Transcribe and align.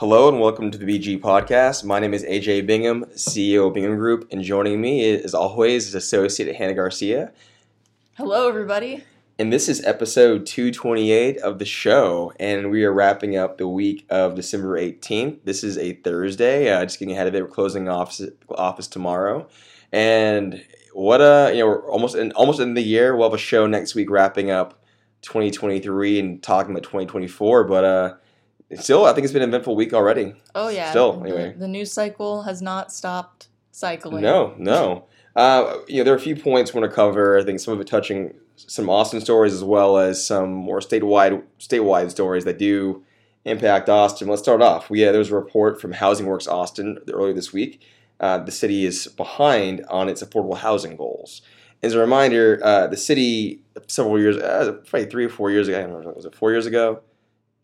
Hello 0.00 0.30
and 0.30 0.40
welcome 0.40 0.70
to 0.70 0.78
the 0.78 0.86
BG 0.86 1.20
Podcast. 1.20 1.84
My 1.84 1.98
name 1.98 2.14
is 2.14 2.24
AJ 2.24 2.66
Bingham, 2.66 3.04
CEO 3.16 3.66
of 3.66 3.74
Bingham 3.74 3.96
Group, 3.96 4.26
and 4.32 4.42
joining 4.42 4.80
me, 4.80 5.04
as 5.14 5.34
always, 5.34 5.88
is 5.88 5.94
Associate 5.94 6.56
Hannah 6.56 6.72
Garcia. 6.72 7.32
Hello, 8.14 8.48
everybody. 8.48 9.04
And 9.38 9.52
this 9.52 9.68
is 9.68 9.84
episode 9.84 10.46
228 10.46 11.36
of 11.42 11.58
the 11.58 11.66
show, 11.66 12.32
and 12.40 12.70
we 12.70 12.82
are 12.84 12.94
wrapping 12.94 13.36
up 13.36 13.58
the 13.58 13.68
week 13.68 14.06
of 14.08 14.36
December 14.36 14.80
18th. 14.80 15.40
This 15.44 15.62
is 15.62 15.76
a 15.76 15.92
Thursday. 15.96 16.72
Uh, 16.72 16.82
just 16.86 16.98
getting 16.98 17.12
ahead 17.12 17.26
of 17.26 17.34
it, 17.34 17.42
we're 17.42 17.48
closing 17.48 17.86
office 17.90 18.22
office 18.48 18.88
tomorrow, 18.88 19.46
and 19.92 20.64
what 20.94 21.20
a 21.20 21.50
you 21.52 21.58
know 21.58 21.66
we're 21.66 21.92
almost 21.92 22.16
in 22.16 22.32
almost 22.32 22.58
in 22.58 22.72
the 22.72 22.80
year. 22.80 23.14
We'll 23.14 23.28
have 23.28 23.34
a 23.34 23.42
show 23.42 23.66
next 23.66 23.94
week 23.94 24.08
wrapping 24.08 24.50
up 24.50 24.82
2023 25.20 26.18
and 26.18 26.42
talking 26.42 26.70
about 26.70 26.84
2024, 26.84 27.64
but 27.64 27.84
uh 27.84 28.14
still, 28.76 29.04
I 29.04 29.12
think 29.12 29.24
it's 29.24 29.32
been 29.32 29.42
an 29.42 29.50
eventful 29.50 29.76
week 29.76 29.92
already. 29.92 30.34
Oh 30.54 30.68
yeah. 30.68 30.90
Still, 30.90 31.20
anyway. 31.22 31.54
the, 31.56 31.68
news 31.68 31.92
cycle 31.92 32.42
has 32.42 32.62
not 32.62 32.92
stopped 32.92 33.48
cycling. 33.72 34.22
No, 34.22 34.54
no. 34.58 35.06
Uh, 35.36 35.78
you 35.88 35.98
know, 35.98 36.04
there 36.04 36.14
are 36.14 36.16
a 36.16 36.20
few 36.20 36.36
points 36.36 36.74
we 36.74 36.80
want 36.80 36.90
to 36.90 36.94
cover. 36.94 37.38
I 37.38 37.44
think 37.44 37.60
some 37.60 37.74
of 37.74 37.80
it 37.80 37.86
touching 37.86 38.34
some 38.56 38.90
Austin 38.90 39.20
stories 39.20 39.54
as 39.54 39.64
well 39.64 39.96
as 39.98 40.24
some 40.24 40.52
more 40.52 40.80
statewide 40.80 41.42
statewide 41.58 42.10
stories 42.10 42.44
that 42.44 42.58
do 42.58 43.04
impact 43.44 43.88
Austin. 43.88 44.28
Let's 44.28 44.42
start 44.42 44.62
off. 44.62 44.90
We, 44.90 45.06
uh, 45.06 45.12
there 45.12 45.18
was 45.18 45.30
a 45.30 45.34
report 45.34 45.80
from 45.80 45.92
Housing 45.92 46.26
Works 46.26 46.46
Austin 46.46 46.98
earlier 47.12 47.32
this 47.32 47.52
week. 47.52 47.80
Uh, 48.18 48.38
the 48.38 48.52
city 48.52 48.84
is 48.84 49.06
behind 49.08 49.84
on 49.88 50.08
its 50.08 50.22
affordable 50.22 50.58
housing 50.58 50.96
goals. 50.96 51.40
As 51.82 51.94
a 51.94 51.98
reminder, 51.98 52.60
uh, 52.62 52.86
the 52.86 52.98
city 52.98 53.62
several 53.86 54.20
years, 54.20 54.36
uh, 54.36 54.72
probably 54.86 55.08
three 55.08 55.24
or 55.24 55.30
four 55.30 55.50
years 55.50 55.68
ago, 55.68 55.78
I 55.78 55.82
don't 55.82 56.04
know, 56.04 56.12
was 56.14 56.26
it 56.26 56.34
four 56.34 56.50
years 56.50 56.66
ago? 56.66 57.00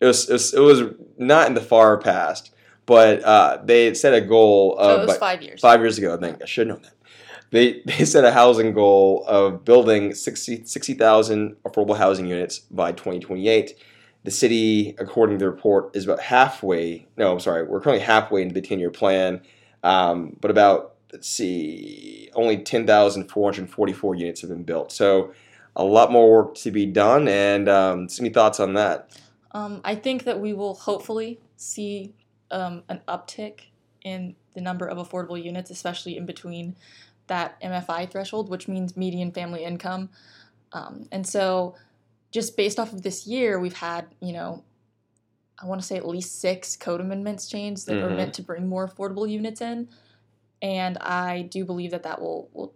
It 0.00 0.06
was, 0.06 0.28
it 0.28 0.32
was, 0.32 0.54
it 0.54 0.60
was 0.60 0.82
not 1.18 1.46
in 1.48 1.54
the 1.54 1.60
far 1.60 1.98
past, 1.98 2.52
but 2.84 3.22
uh, 3.24 3.58
they 3.64 3.94
set 3.94 4.14
a 4.14 4.20
goal 4.20 4.76
So 4.78 4.96
of 4.96 5.02
it 5.02 5.06
was 5.06 5.16
five 5.16 5.42
years. 5.42 5.60
five 5.60 5.80
years 5.80 5.98
ago, 5.98 6.14
I 6.14 6.18
think. 6.18 6.42
I 6.42 6.46
should 6.46 6.68
know 6.68 6.76
that. 6.76 6.92
They, 7.50 7.80
they 7.86 8.04
set 8.04 8.24
a 8.24 8.32
housing 8.32 8.72
goal 8.72 9.24
of 9.26 9.64
building 9.64 10.14
60 10.14 10.64
60,000 10.64 11.56
affordable 11.64 11.96
housing 11.96 12.26
units 12.26 12.58
by 12.58 12.92
2028. 12.92 13.74
The 14.24 14.30
city, 14.32 14.94
according 14.98 15.38
to 15.38 15.44
the 15.44 15.50
report, 15.50 15.94
is 15.94 16.04
about 16.04 16.20
halfway. 16.20 17.06
No, 17.16 17.32
I'm 17.32 17.40
sorry. 17.40 17.62
We're 17.64 17.80
currently 17.80 18.04
halfway 18.04 18.42
into 18.42 18.54
the 18.54 18.60
10 18.60 18.80
year 18.80 18.90
plan, 18.90 19.40
um, 19.84 20.36
but 20.40 20.50
about, 20.50 20.94
let's 21.12 21.28
see, 21.28 22.28
only 22.34 22.58
10,444 22.58 24.14
units 24.16 24.40
have 24.40 24.50
been 24.50 24.64
built. 24.64 24.90
So 24.92 25.32
a 25.76 25.84
lot 25.84 26.10
more 26.10 26.30
work 26.30 26.54
to 26.56 26.70
be 26.70 26.86
done. 26.86 27.28
And 27.28 27.68
um, 27.68 28.08
any 28.18 28.30
thoughts 28.30 28.58
on 28.58 28.74
that? 28.74 29.16
Um, 29.56 29.80
I 29.84 29.94
think 29.94 30.24
that 30.24 30.38
we 30.38 30.52
will 30.52 30.74
hopefully 30.74 31.40
see 31.56 32.12
um, 32.50 32.82
an 32.90 33.00
uptick 33.08 33.60
in 34.04 34.36
the 34.52 34.60
number 34.60 34.86
of 34.86 34.98
affordable 34.98 35.42
units, 35.42 35.70
especially 35.70 36.18
in 36.18 36.26
between 36.26 36.76
that 37.28 37.58
MFI 37.62 38.10
threshold, 38.10 38.50
which 38.50 38.68
means 38.68 38.98
median 38.98 39.32
family 39.32 39.64
income. 39.64 40.10
Um, 40.72 41.08
and 41.10 41.26
so, 41.26 41.74
just 42.32 42.54
based 42.54 42.78
off 42.78 42.92
of 42.92 43.00
this 43.00 43.26
year, 43.26 43.58
we've 43.58 43.78
had, 43.78 44.08
you 44.20 44.34
know, 44.34 44.62
I 45.58 45.64
want 45.64 45.80
to 45.80 45.86
say 45.86 45.96
at 45.96 46.06
least 46.06 46.38
six 46.38 46.76
code 46.76 47.00
amendments 47.00 47.48
changed 47.48 47.86
that 47.86 47.96
are 47.96 48.10
Mhm. 48.10 48.16
meant 48.16 48.34
to 48.34 48.42
bring 48.42 48.68
more 48.68 48.86
affordable 48.86 49.26
units 49.26 49.62
in. 49.62 49.88
And 50.60 50.98
I 50.98 51.42
do 51.42 51.64
believe 51.64 51.92
that 51.92 52.02
that 52.02 52.20
will, 52.20 52.50
will 52.52 52.74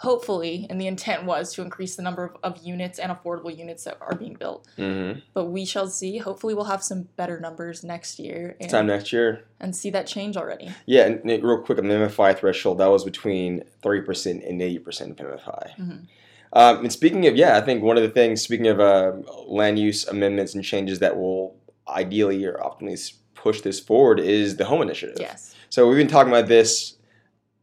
hopefully, 0.00 0.66
and 0.70 0.80
the 0.80 0.86
intent 0.86 1.24
was 1.24 1.52
to 1.54 1.62
increase 1.62 1.96
the 1.96 2.02
number 2.02 2.24
of, 2.24 2.36
of 2.42 2.64
units 2.64 2.98
and 2.98 3.10
affordable 3.12 3.56
units 3.56 3.84
that 3.84 3.98
are 4.00 4.14
being 4.14 4.34
built 4.34 4.66
Mm-hmm. 4.78 5.20
but 5.34 5.46
we 5.46 5.64
shall 5.64 5.88
see. 5.88 6.18
Hopefully, 6.18 6.54
we'll 6.54 6.64
have 6.64 6.82
some 6.82 7.08
better 7.16 7.40
numbers 7.40 7.82
next 7.82 8.18
year 8.18 8.56
and, 8.60 8.70
Time 8.70 8.86
next 8.86 9.12
year. 9.12 9.44
and 9.60 9.74
see 9.74 9.90
that 9.90 10.06
change 10.06 10.36
already. 10.36 10.70
Yeah, 10.86 11.06
and 11.06 11.24
real 11.42 11.58
quick 11.58 11.78
on 11.78 11.88
the 11.88 11.94
MFI 11.94 12.38
threshold, 12.38 12.78
that 12.78 12.86
was 12.86 13.04
between 13.04 13.64
30% 13.82 14.48
and 14.48 14.60
80% 14.60 15.10
of 15.10 15.16
MFI. 15.16 15.70
Mhm. 15.78 16.06
Um, 16.52 16.78
and 16.84 16.92
speaking 16.92 17.26
of, 17.26 17.36
yeah, 17.36 17.58
I 17.58 17.60
think 17.60 17.82
one 17.82 17.96
of 17.96 18.02
the 18.02 18.08
things, 18.08 18.40
speaking 18.40 18.68
of 18.68 18.80
uh, 18.80 19.12
land 19.46 19.78
use 19.78 20.06
amendments 20.06 20.54
and 20.54 20.64
changes 20.64 20.98
that 21.00 21.16
will 21.16 21.56
ideally 21.88 22.44
or 22.46 22.54
optimally 22.54 23.12
push 23.34 23.60
this 23.60 23.78
forward 23.80 24.18
is 24.20 24.56
the 24.56 24.64
home 24.64 24.80
initiative. 24.82 25.16
Yes. 25.20 25.54
So 25.68 25.86
we've 25.88 25.98
been 25.98 26.08
talking 26.08 26.32
about 26.32 26.48
this 26.48 26.96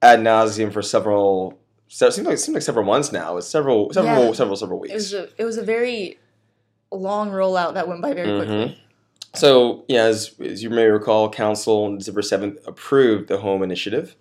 ad 0.01 0.19
nauseum 0.19 0.71
for 0.71 0.81
several, 0.83 1.57
se- 1.87 2.11
seems 2.11 2.27
like, 2.27 2.35
it 2.35 2.37
seems 2.39 2.53
like 2.55 2.63
several 2.63 2.85
months 2.85 3.11
now. 3.11 3.37
It's 3.37 3.47
several, 3.47 3.91
several, 3.93 4.25
Yeah. 4.27 4.31
several, 4.33 4.55
several 4.55 4.79
It 4.79 4.81
weeks. 4.83 4.93
was 4.93 5.13
a 5.13 5.29
it 5.37 5.45
was 5.45 5.57
a 5.57 5.63
very 5.63 6.19
long 6.91 7.31
rollout 7.31 7.73
that 7.73 7.87
went 7.87 8.01
by 8.01 8.13
very 8.13 8.27
Mhm. 8.27 8.37
quickly. 8.37 8.81
So, 9.33 9.83
yeah, 9.89 10.03
as, 10.03 10.31
as 10.39 10.63
you 10.63 10.69
may 10.69 10.85
recall, 10.85 11.29
Council 11.29 11.83
on 11.85 11.97
December 11.97 12.21
7th 12.21 12.57
approved 12.65 13.27
the 13.27 13.37
home 13.39 13.61
initiative. 13.63 14.15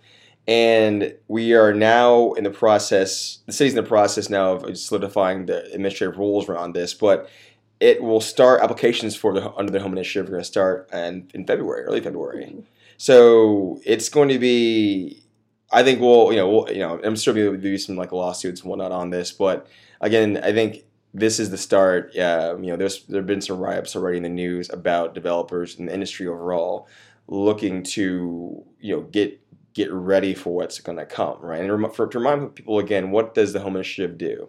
And 0.48 1.14
we 1.28 1.54
are 1.54 1.72
now 1.72 2.32
in 2.32 2.44
the 2.44 2.50
process, 2.50 3.38
the 3.46 3.52
city's 3.52 3.72
in 3.72 3.76
the 3.82 3.88
process 3.88 4.28
now 4.28 4.52
of 4.54 4.76
solidifying 4.76 5.46
the 5.46 5.64
administrative 5.72 6.18
rules 6.18 6.48
around 6.48 6.74
this, 6.74 6.92
but 6.94 7.28
it 7.80 8.02
will 8.02 8.20
start 8.20 8.60
applications 8.60 9.14
for 9.16 9.32
the 9.32 9.50
under 9.54 9.72
the 9.72 9.80
home 9.80 9.92
initiative 9.92 10.28
are 10.28 10.32
going 10.32 10.42
to 10.42 10.46
start 10.46 10.88
in, 10.92 11.28
in 11.32 11.46
February, 11.46 11.84
early 11.84 12.00
February. 12.00 12.56
So 12.98 13.80
it's 13.84 14.08
going 14.08 14.28
to 14.30 14.38
be, 14.38 15.22
I 15.72 15.82
think 15.82 16.00
we'll, 16.00 16.32
you 16.32 16.38
know, 16.38 16.48
we'll, 16.48 16.72
you 16.72 16.80
know, 16.80 17.00
I'm 17.02 17.16
sure 17.16 17.34
there'll 17.34 17.56
be 17.56 17.78
some 17.78 17.96
like 17.96 18.12
lawsuits 18.12 18.60
and 18.60 18.70
whatnot 18.70 18.92
on 18.92 19.10
this, 19.10 19.32
but 19.32 19.66
again, 20.00 20.38
I 20.42 20.52
think 20.52 20.84
this 21.14 21.38
is 21.38 21.50
the 21.50 21.58
start. 21.58 22.16
Uh, 22.16 22.56
you 22.60 22.66
know, 22.66 22.76
there's 22.76 23.04
there 23.04 23.20
have 23.20 23.26
been 23.26 23.40
some 23.40 23.58
write-ups 23.58 23.96
already 23.96 24.18
in 24.18 24.24
the 24.24 24.28
news 24.28 24.68
about 24.70 25.14
developers 25.14 25.78
and 25.78 25.88
the 25.88 25.94
industry 25.94 26.26
overall 26.26 26.88
looking 27.26 27.82
to 27.82 28.62
you 28.80 28.94
know 28.94 29.02
get 29.02 29.40
get 29.72 29.92
ready 29.92 30.34
for 30.34 30.54
what's 30.54 30.80
going 30.80 30.98
to 30.98 31.06
come, 31.06 31.38
right? 31.40 31.60
And 31.60 31.94
for, 31.94 32.06
to 32.06 32.18
remind 32.18 32.54
people 32.54 32.78
again, 32.78 33.10
what 33.10 33.34
does 33.34 33.52
the 33.52 33.60
home 33.60 33.74
initiative 33.74 34.16
do? 34.16 34.48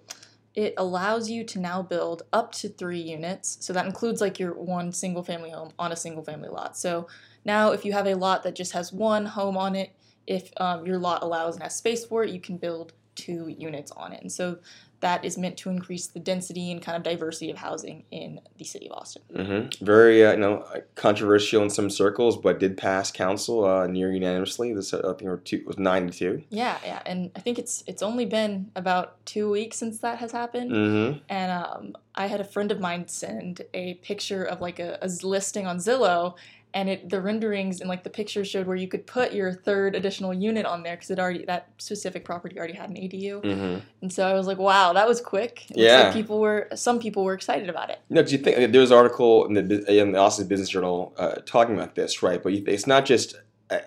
It 0.53 0.75
allows 0.77 1.29
you 1.29 1.43
to 1.45 1.59
now 1.59 1.81
build 1.81 2.21
up 2.31 2.51
to 2.53 2.69
three 2.69 3.01
units. 3.01 3.57
So 3.59 3.73
that 3.73 3.85
includes 3.85 4.21
like 4.21 4.39
your 4.39 4.53
one 4.53 4.91
single 4.93 5.23
family 5.23 5.49
home 5.49 5.71
on 5.77 5.91
a 5.91 5.95
single 5.95 6.23
family 6.23 6.47
lot. 6.47 6.77
So 6.77 7.07
now, 7.43 7.71
if 7.71 7.85
you 7.85 7.93
have 7.93 8.07
a 8.07 8.15
lot 8.15 8.43
that 8.43 8.55
just 8.55 8.71
has 8.71 8.93
one 8.93 9.25
home 9.25 9.57
on 9.57 9.75
it, 9.75 9.95
if 10.27 10.51
um, 10.57 10.85
your 10.85 10.97
lot 10.97 11.23
allows 11.23 11.55
and 11.55 11.63
has 11.63 11.75
space 11.75 12.05
for 12.05 12.23
it, 12.23 12.31
you 12.31 12.39
can 12.39 12.57
build 12.57 12.93
two 13.15 13.47
units 13.47 13.91
on 13.91 14.11
it. 14.11 14.21
And 14.21 14.31
so 14.31 14.57
that 15.01 15.23
is 15.23 15.37
meant 15.37 15.57
to 15.57 15.69
increase 15.69 16.07
the 16.07 16.19
density 16.19 16.71
and 16.71 16.81
kind 16.81 16.95
of 16.95 17.03
diversity 17.03 17.51
of 17.51 17.57
housing 17.57 18.05
in 18.11 18.39
the 18.57 18.63
city 18.63 18.89
of 18.89 18.97
Austin. 18.97 19.21
hmm 19.35 19.85
Very 19.85 20.25
uh, 20.25 20.31
you 20.31 20.37
know 20.37 20.65
controversial 20.95 21.61
in 21.63 21.69
some 21.69 21.89
circles, 21.89 22.37
but 22.37 22.59
did 22.59 22.77
pass 22.77 23.11
council 23.11 23.65
uh, 23.65 23.87
near 23.87 24.11
unanimously. 24.11 24.73
This 24.73 24.93
uh, 24.93 24.99
I 24.99 25.17
think 25.17 25.29
were 25.29 25.37
two, 25.37 25.63
was 25.67 25.77
nine 25.77 26.07
to 26.07 26.17
two. 26.17 26.43
Yeah, 26.49 26.77
yeah, 26.83 27.01
and 27.05 27.29
I 27.35 27.39
think 27.39 27.59
it's 27.59 27.83
it's 27.87 28.01
only 28.01 28.25
been 28.25 28.71
about 28.75 29.23
two 29.25 29.49
weeks 29.51 29.77
since 29.77 29.99
that 29.99 30.17
has 30.19 30.31
happened. 30.31 30.71
Mm-hmm. 30.71 31.19
And 31.29 31.51
um, 31.51 31.97
I 32.15 32.27
had 32.27 32.39
a 32.39 32.45
friend 32.45 32.71
of 32.71 32.79
mine 32.79 33.07
send 33.07 33.61
a 33.73 33.95
picture 33.95 34.43
of 34.43 34.61
like 34.61 34.79
a, 34.79 34.97
a 35.01 35.09
listing 35.23 35.67
on 35.67 35.77
Zillow, 35.77 36.35
and 36.75 36.89
it 36.89 37.09
the 37.09 37.21
renderings 37.21 37.79
and 37.79 37.89
like 37.89 38.03
the 38.03 38.09
pictures 38.09 38.49
showed 38.49 38.67
where 38.67 38.75
you 38.75 38.87
could 38.87 39.07
put 39.07 39.31
your 39.31 39.53
third 39.53 39.95
additional 39.95 40.33
unit 40.33 40.65
on 40.65 40.83
there 40.83 40.95
because 40.95 41.09
it 41.09 41.17
already 41.17 41.45
that 41.45 41.69
specific 41.77 42.25
property 42.25 42.57
already 42.57 42.73
had 42.73 42.89
an 42.89 42.97
ADU. 42.97 43.41
Mm-hmm. 43.41 43.79
And 44.01 44.13
so 44.13 44.27
I 44.27 44.33
was 44.33 44.45
like, 44.45 44.57
wow, 44.57 44.91
that 44.91 45.07
was 45.07 45.21
quick. 45.21 45.71
It 45.71 45.77
Yeah. 45.77 46.03
like 46.03 46.13
people 46.13 46.39
were 46.41 46.67
some 46.75 46.99
people 46.99 47.23
were 47.23 47.33
excited 47.33 47.69
about 47.69 47.89
it. 47.89 47.99
No, 48.09 48.21
because 48.21 48.33
you 48.33 48.39
think 48.39 48.71
there 48.73 48.81
was 48.81 48.91
an 48.91 48.97
article 48.97 49.45
in 49.45 49.53
the 49.53 49.99
in 50.01 50.11
the 50.11 50.19
Austin 50.19 50.47
Business 50.47 50.69
Journal 50.69 51.13
uh, 51.17 51.35
talking 51.45 51.75
about 51.75 51.95
this, 51.95 52.21
right? 52.21 52.43
But 52.43 52.53
you, 52.53 52.63
it's 52.67 52.85
not 52.85 53.05
just 53.05 53.35
uh, 53.69 53.79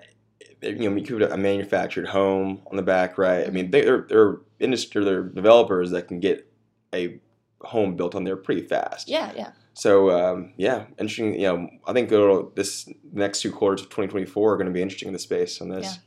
you 0.63 0.89
know 0.89 0.95
you 0.95 1.03
could 1.05 1.21
a 1.21 1.37
manufactured 1.37 2.07
home 2.07 2.61
on 2.71 2.75
the 2.75 2.83
back, 2.83 3.19
right? 3.19 3.45
I 3.45 3.51
mean, 3.51 3.69
they're 3.69 4.07
they're 4.09 4.37
industry, 4.59 5.05
they're 5.05 5.23
developers 5.23 5.91
that 5.91 6.07
can 6.07 6.19
get 6.19 6.51
a 6.93 7.19
home 7.61 7.95
built 7.95 8.15
on 8.15 8.23
there 8.23 8.35
pretty 8.35 8.61
fast. 8.61 9.07
Yeah, 9.07 9.31
yeah. 9.35 9.51
So 9.79 10.11
um, 10.11 10.53
yeah, 10.57 10.85
interesting. 10.97 11.33
You 11.35 11.47
know, 11.47 11.69
I 11.87 11.93
think 11.93 12.11
it'll, 12.11 12.49
this 12.55 12.89
next 13.13 13.41
two 13.41 13.51
quarters 13.51 13.81
of 13.81 13.87
2024 13.87 14.53
are 14.53 14.57
going 14.57 14.67
to 14.67 14.73
be 14.73 14.81
interesting 14.81 15.07
in 15.07 15.13
the 15.13 15.19
space 15.19 15.61
on 15.61 15.69
this. 15.69 15.99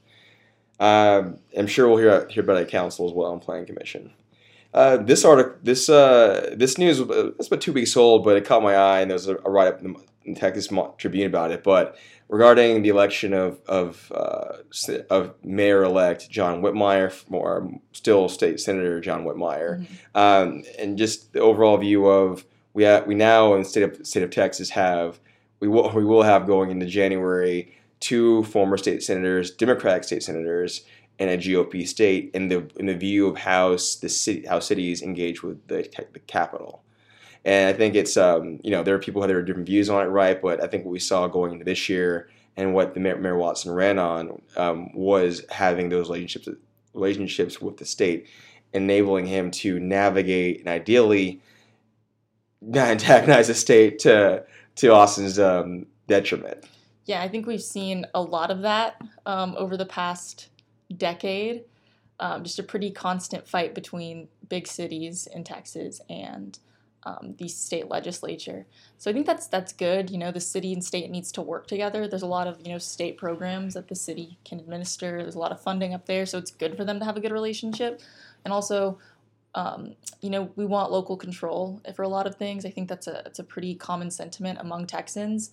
Um, 0.80 1.38
I'm 1.56 1.66
sure 1.66 1.88
we'll 1.88 1.98
hear 1.98 2.26
hear 2.28 2.42
about 2.42 2.58
it 2.58 2.68
council 2.68 3.06
as 3.08 3.12
well 3.14 3.32
and 3.32 3.40
planning 3.40 3.66
commission. 3.66 4.12
Uh, 4.74 4.96
this 4.96 5.24
article, 5.24 5.54
this 5.62 5.88
uh, 5.88 6.50
this 6.56 6.76
news, 6.78 7.00
uh, 7.00 7.30
it's 7.38 7.46
about 7.46 7.60
two 7.60 7.72
weeks 7.72 7.96
old, 7.96 8.24
but 8.24 8.36
it 8.36 8.44
caught 8.44 8.62
my 8.62 8.74
eye, 8.74 9.00
and 9.00 9.10
there 9.10 9.14
was 9.16 9.28
a, 9.28 9.36
a 9.44 9.50
write 9.50 9.68
up 9.68 9.82
in 9.82 9.96
the 10.26 10.34
Texas 10.34 10.68
Tribune 10.98 11.26
about 11.26 11.50
it. 11.50 11.62
But 11.62 11.96
regarding 12.28 12.82
the 12.82 12.88
election 12.88 13.32
of 13.34 13.60
of 13.66 14.10
uh, 14.14 14.56
of 15.10 15.34
Mayor 15.44 15.84
elect 15.84 16.28
John 16.30 16.62
Whitmire, 16.62 17.12
or 17.30 17.70
still 17.92 18.28
state 18.28 18.60
senator 18.60 19.00
John 19.00 19.24
Whitmire, 19.24 19.80
Mhm. 19.80 19.86
um, 20.14 20.62
and 20.78 20.96
just 20.98 21.32
the 21.34 21.40
overall 21.40 21.76
view 21.76 22.06
of 22.06 22.44
we 22.74 22.84
ha- 22.84 23.02
we 23.06 23.14
now 23.14 23.54
in 23.54 23.62
the 23.62 23.68
state 23.68 23.82
of 23.82 24.06
state 24.06 24.22
of 24.22 24.30
Texas 24.30 24.70
have 24.70 25.20
we 25.60 25.68
will 25.68 25.90
we 25.90 26.04
will 26.04 26.22
have 26.22 26.46
going 26.46 26.70
into 26.70 26.86
January 26.86 27.72
two 28.00 28.42
former 28.44 28.76
state 28.76 29.02
senators, 29.02 29.50
Democratic 29.50 30.04
state 30.04 30.22
senators, 30.22 30.82
and 31.18 31.30
a 31.30 31.38
GOP 31.38 31.86
state 31.86 32.30
in 32.34 32.48
the 32.48 32.68
in 32.76 32.86
the 32.86 32.94
view 32.94 33.28
of 33.28 33.38
how 33.38 33.70
the 33.70 33.78
city 33.78 34.46
how 34.46 34.58
cities 34.58 35.02
engage 35.02 35.42
with 35.42 35.66
the 35.68 35.88
the 36.12 36.18
capital, 36.20 36.82
And 37.44 37.68
I 37.68 37.72
think 37.78 37.94
it's 37.94 38.16
um, 38.16 38.60
you 38.64 38.70
know 38.70 38.82
there 38.82 38.94
are 38.94 38.98
people 38.98 39.22
who 39.22 39.28
have 39.28 39.46
different 39.46 39.66
views 39.66 39.88
on 39.88 40.04
it, 40.04 40.08
right? 40.10 40.40
But 40.40 40.62
I 40.62 40.66
think 40.66 40.84
what 40.84 40.92
we 40.92 40.98
saw 40.98 41.28
going 41.28 41.52
into 41.52 41.64
this 41.64 41.88
year 41.88 42.28
and 42.56 42.74
what 42.74 42.94
the 42.94 43.00
Mayor, 43.00 43.16
Mayor 43.16 43.36
Watson 43.36 43.72
ran 43.72 43.98
on 43.98 44.42
um, 44.56 44.92
was 44.94 45.44
having 45.50 45.88
those 45.88 46.08
relationships 46.08 46.48
relationships 46.94 47.60
with 47.60 47.76
the 47.76 47.86
state, 47.86 48.26
enabling 48.72 49.26
him 49.26 49.50
to 49.50 49.78
navigate 49.78 50.58
and 50.58 50.68
ideally 50.68 51.40
antagonize 52.74 53.48
the 53.48 53.54
state 53.54 53.98
to 54.00 54.44
to 54.76 54.88
Austin's 54.88 55.38
um, 55.38 55.86
detriment. 56.06 56.64
Yeah, 57.04 57.20
I 57.20 57.28
think 57.28 57.46
we've 57.46 57.62
seen 57.62 58.06
a 58.14 58.22
lot 58.22 58.50
of 58.50 58.62
that 58.62 59.00
um, 59.26 59.54
over 59.58 59.76
the 59.76 59.86
past 59.86 60.48
decade. 60.96 61.64
Um, 62.20 62.44
just 62.44 62.58
a 62.58 62.62
pretty 62.62 62.90
constant 62.90 63.48
fight 63.48 63.74
between 63.74 64.28
big 64.48 64.68
cities 64.68 65.26
in 65.34 65.42
Texas 65.42 66.00
and 66.08 66.58
um, 67.04 67.34
the 67.38 67.48
state 67.48 67.88
legislature. 67.88 68.66
So 68.98 69.10
I 69.10 69.14
think 69.14 69.26
that's 69.26 69.48
that's 69.48 69.72
good. 69.72 70.10
You 70.10 70.18
know, 70.18 70.30
the 70.30 70.40
city 70.40 70.72
and 70.72 70.84
state 70.84 71.10
needs 71.10 71.32
to 71.32 71.42
work 71.42 71.66
together. 71.66 72.06
There's 72.06 72.22
a 72.22 72.26
lot 72.26 72.46
of 72.46 72.60
you 72.64 72.72
know 72.72 72.78
state 72.78 73.16
programs 73.16 73.74
that 73.74 73.88
the 73.88 73.96
city 73.96 74.38
can 74.44 74.60
administer. 74.60 75.18
There's 75.18 75.34
a 75.34 75.40
lot 75.40 75.52
of 75.52 75.60
funding 75.60 75.94
up 75.94 76.06
there, 76.06 76.26
so 76.26 76.38
it's 76.38 76.52
good 76.52 76.76
for 76.76 76.84
them 76.84 77.00
to 77.00 77.04
have 77.04 77.16
a 77.16 77.20
good 77.20 77.32
relationship. 77.32 78.00
And 78.44 78.52
also, 78.52 78.98
um, 79.54 79.94
you 80.20 80.30
know, 80.30 80.50
we 80.56 80.64
want 80.64 80.90
local 80.90 81.16
control 81.16 81.80
for 81.94 82.02
a 82.02 82.08
lot 82.08 82.26
of 82.26 82.36
things. 82.36 82.64
I 82.64 82.70
think 82.70 82.88
that's 82.88 83.06
a 83.06 83.22
it's 83.26 83.38
a 83.38 83.44
pretty 83.44 83.74
common 83.74 84.10
sentiment 84.10 84.58
among 84.60 84.86
Texans, 84.86 85.50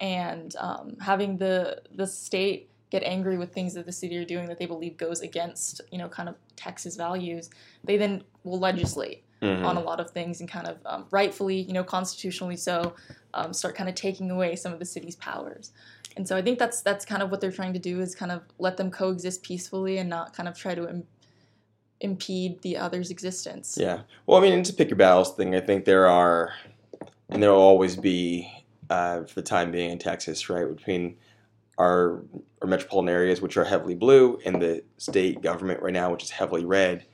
and 0.00 0.54
um, 0.58 0.96
having 1.00 1.36
the 1.36 1.82
the 1.94 2.06
state 2.06 2.68
get 2.90 3.02
angry 3.02 3.38
with 3.38 3.52
things 3.52 3.74
that 3.74 3.86
the 3.86 3.92
city 3.92 4.16
are 4.18 4.24
doing 4.24 4.46
that 4.46 4.58
they 4.58 4.66
believe 4.66 4.96
goes 4.98 5.22
against 5.22 5.80
you 5.90 5.98
know 5.98 6.08
kind 6.08 6.28
of 6.28 6.36
Texas 6.56 6.96
values, 6.96 7.50
they 7.84 7.96
then 7.96 8.22
will 8.44 8.58
legislate 8.58 9.22
mm-hmm. 9.42 9.64
on 9.64 9.76
a 9.76 9.80
lot 9.80 10.00
of 10.00 10.10
things 10.10 10.40
and 10.40 10.48
kind 10.48 10.66
of 10.66 10.78
um, 10.86 11.06
rightfully, 11.10 11.60
you 11.62 11.72
know, 11.72 11.84
constitutionally 11.84 12.56
so, 12.56 12.94
um, 13.34 13.52
start 13.52 13.74
kind 13.74 13.88
of 13.88 13.94
taking 13.94 14.30
away 14.30 14.56
some 14.56 14.72
of 14.72 14.78
the 14.78 14.84
city's 14.84 15.16
powers. 15.16 15.72
And 16.16 16.28
so 16.28 16.36
I 16.36 16.42
think 16.42 16.58
that's 16.58 16.82
that's 16.82 17.04
kind 17.04 17.22
of 17.22 17.30
what 17.30 17.40
they're 17.40 17.52
trying 17.52 17.72
to 17.72 17.78
do 17.78 18.00
is 18.00 18.14
kind 18.14 18.30
of 18.30 18.42
let 18.58 18.76
them 18.76 18.90
coexist 18.90 19.42
peacefully 19.42 19.98
and 19.98 20.08
not 20.08 20.34
kind 20.34 20.48
of 20.48 20.56
try 20.56 20.74
to 20.74 20.84
impede 22.02 22.60
the 22.62 22.76
other's 22.76 23.10
existence. 23.10 23.76
Yeah. 23.78 24.00
Well, 24.26 24.38
I 24.38 24.42
mean, 24.42 24.58
it's 24.58 24.70
a 24.70 24.74
pick 24.74 24.90
your 24.90 24.96
battles 24.96 25.34
thing. 25.34 25.54
I 25.54 25.60
think 25.60 25.84
there 25.84 26.06
are, 26.06 26.52
and 27.28 27.42
there 27.42 27.50
will 27.50 27.58
always 27.58 27.96
be, 27.96 28.50
uh, 28.90 29.24
for 29.24 29.34
the 29.34 29.42
time 29.42 29.70
being 29.70 29.90
in 29.90 29.98
Texas, 29.98 30.50
right, 30.50 30.68
between 30.68 31.16
our, 31.78 32.22
our 32.60 32.68
metropolitan 32.68 33.08
areas, 33.08 33.40
which 33.40 33.56
are 33.56 33.64
heavily 33.64 33.94
blue, 33.94 34.38
and 34.44 34.60
the 34.60 34.82
state 34.98 35.42
government 35.42 35.80
right 35.82 35.92
now, 35.92 36.10
which 36.12 36.22
is 36.22 36.30
heavily 36.30 36.64
red 36.64 37.06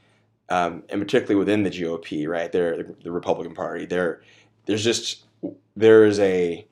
um, 0.49 0.83
and 0.89 1.01
particularly 1.01 1.37
within 1.37 1.63
the 1.63 1.71
GOP, 1.71 2.27
right? 2.27 2.51
They're 2.51 2.83
the 3.03 3.13
Republican 3.13 3.55
Party. 3.55 3.87
There, 3.87 4.23
there's 4.67 4.85
just 4.85 5.25
there 5.77 6.05
is 6.05 6.19
a 6.21 6.67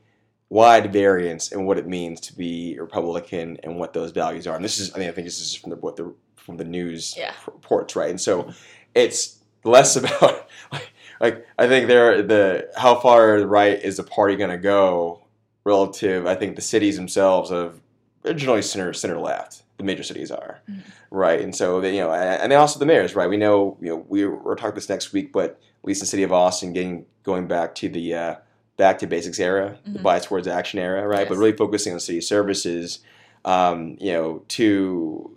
wide 0.48 0.92
variance 0.92 1.52
in 1.52 1.66
what 1.66 1.78
it 1.78 1.86
means 1.86 2.20
to 2.20 2.36
be 2.36 2.78
Republican 2.78 3.58
and 3.62 3.78
what 3.78 3.92
those 3.92 4.12
values 4.12 4.46
are. 4.46 4.56
And 4.56 4.64
this 4.64 4.78
is, 4.78 4.94
I 4.94 4.98
mean, 4.98 5.08
I 5.08 5.12
think 5.12 5.26
this 5.26 5.40
is 5.40 5.54
from 5.54 5.70
the, 5.70 5.76
what 5.76 5.96
the 5.96 6.14
from 6.46 6.56
the 6.56 6.64
news 6.64 7.14
yeah. 7.16 7.32
reports, 7.46 7.94
right? 7.94 8.08
And 8.08 8.20
so 8.20 8.52
it's 8.94 9.38
less 9.64 9.96
about 9.96 10.48
like, 10.72 10.93
like 11.20 11.46
I 11.58 11.66
think 11.66 11.88
there 11.88 12.22
the 12.22 12.70
how 12.76 12.94
far 12.94 13.38
right 13.40 13.78
is 13.78 13.98
the 13.98 14.04
party 14.04 14.37
going 14.37 14.50
to 14.50 14.56
go 14.56 15.26
relative. 15.64 16.26
I 16.26 16.37
think 16.37 16.56
the 16.56 16.62
cities 16.62 16.96
themselves 16.96 17.50
have 17.50 17.81
originally 18.25 18.62
center 18.62 18.93
center 18.94 19.19
left 19.19 19.64
the 19.76 19.84
major 19.84 20.02
cities 20.02 20.31
are, 20.31 20.60
mm-hmm. 20.69 20.81
right? 21.10 21.40
And 21.40 21.54
so 21.54 21.81
they, 21.81 21.94
you 21.94 22.00
know, 22.00 22.12
and 22.12 22.50
then 22.50 22.58
also 22.58 22.78
the 22.78 22.87
mayors, 22.87 23.14
right? 23.14 23.28
We 23.28 23.37
know, 23.37 23.76
you 23.81 23.88
know, 23.88 24.06
we 24.08 24.26
we're 24.26 24.54
talking 24.54 24.75
this 24.75 24.88
next 24.88 25.12
week, 25.12 25.32
but 25.32 25.50
at 25.50 25.84
least 25.84 26.00
the 26.00 26.06
city 26.06 26.22
of 26.22 26.32
Austin 26.32 26.72
getting 26.72 27.06
going 27.22 27.46
back 27.46 27.75
to 27.76 27.88
the 27.88 28.14
uh, 28.14 28.34
back 28.76 28.98
to 29.00 29.06
basics 29.06 29.38
era, 29.38 29.76
mm-hmm. 29.82 29.94
the 29.94 29.98
bias 29.98 30.26
towards 30.26 30.48
action 30.48 30.78
era, 30.78 31.06
right? 31.06 31.20
Yes. 31.20 31.28
But 31.28 31.38
really 31.38 31.52
focusing 31.52 31.93
on 31.93 32.00
city 32.00 32.20
services, 32.20 33.00
um, 33.44 33.96
you 34.00 34.12
know, 34.12 34.43
to 34.48 35.35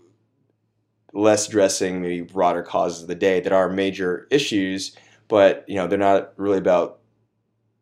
less 1.14 1.48
addressing 1.48 2.02
the 2.02 2.22
broader 2.22 2.64
causes 2.64 3.04
of 3.04 3.08
the 3.08 3.16
day 3.16 3.40
that 3.40 3.52
are 3.52 3.70
major 3.70 4.28
issues, 4.30 4.96
but 5.28 5.66
you 5.68 5.76
know, 5.76 5.88
they're 5.88 5.98
not 5.98 6.34
really 6.38 6.58
about 6.58 7.00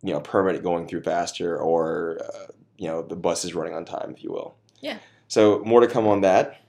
you 0.04 0.14
know 0.14 0.20
permit 0.20 0.64
going 0.64 0.88
through 0.88 1.02
faster 1.02 1.58
or 1.58 2.20
uh, 2.24 2.52
you 2.78 2.88
know 2.88 3.02
the 3.02 3.16
bus 3.16 3.46
is 3.46 3.56
running 3.56 3.74
on 3.74 3.86
time, 3.86 4.14
if 4.16 4.24
you 4.24 4.32
will. 4.32 4.56
Yeah. 4.80 5.00
So 5.28 5.62
more 5.66 5.82
to 5.82 5.88
come 5.88 6.08
on 6.08 6.22
that, 6.22 6.62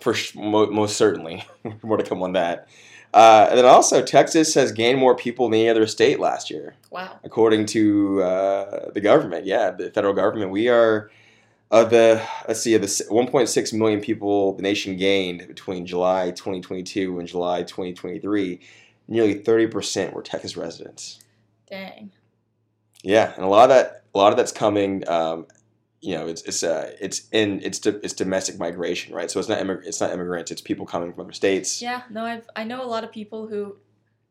for 0.00 0.14
most 0.34 0.96
certainly. 0.96 1.44
more 1.82 1.96
to 1.96 2.04
come 2.04 2.22
on 2.22 2.32
that. 2.32 2.68
Uh, 3.14 3.46
and 3.48 3.58
then 3.58 3.64
also, 3.64 4.02
Texas 4.02 4.52
has 4.54 4.72
gained 4.72 4.98
more 4.98 5.14
people 5.14 5.48
than 5.48 5.60
any 5.60 5.68
other 5.70 5.86
state 5.86 6.20
last 6.20 6.50
year. 6.50 6.74
Wow. 6.90 7.18
According 7.24 7.64
to 7.66 8.22
uh, 8.22 8.90
the 8.92 9.00
government, 9.00 9.46
yeah, 9.46 9.70
the 9.70 9.90
federal 9.90 10.12
government, 10.12 10.50
we 10.50 10.68
are 10.68 11.10
of 11.70 11.90
the 11.90 12.22
let's 12.46 12.60
see, 12.60 12.76
the 12.76 12.86
1.6 12.86 13.72
million 13.72 14.00
people 14.00 14.54
the 14.54 14.62
nation 14.62 14.96
gained 14.96 15.46
between 15.48 15.86
July 15.86 16.30
2022 16.30 17.18
and 17.18 17.28
July 17.28 17.62
2023. 17.62 18.60
Nearly 19.08 19.36
30% 19.36 20.12
were 20.12 20.22
Texas 20.22 20.56
residents. 20.56 21.20
Dang. 21.68 22.10
Yeah, 23.02 23.32
and 23.34 23.44
a 23.44 23.48
lot 23.48 23.70
of 23.70 23.76
that, 23.76 24.04
a 24.14 24.18
lot 24.18 24.32
of 24.32 24.36
that's 24.36 24.52
coming 24.52 25.08
um, 25.08 25.46
you 26.00 26.14
know 26.14 26.26
it's 26.26 26.42
it's 26.42 26.62
uh, 26.62 26.92
it's 27.00 27.28
in 27.32 27.60
it's 27.62 27.84
it's 27.84 28.14
domestic 28.14 28.58
migration, 28.58 29.14
right? 29.14 29.30
So 29.30 29.40
it's 29.40 29.48
not 29.48 29.58
immig- 29.58 29.84
it's 29.84 30.00
not 30.00 30.12
immigrants, 30.12 30.50
it's 30.50 30.60
people 30.60 30.86
coming 30.86 31.12
from 31.12 31.22
other 31.22 31.32
states. 31.32 31.82
Yeah, 31.82 32.02
no, 32.10 32.24
I've 32.24 32.48
I 32.54 32.64
know 32.64 32.82
a 32.82 32.86
lot 32.86 33.04
of 33.04 33.12
people 33.12 33.48
who 33.48 33.76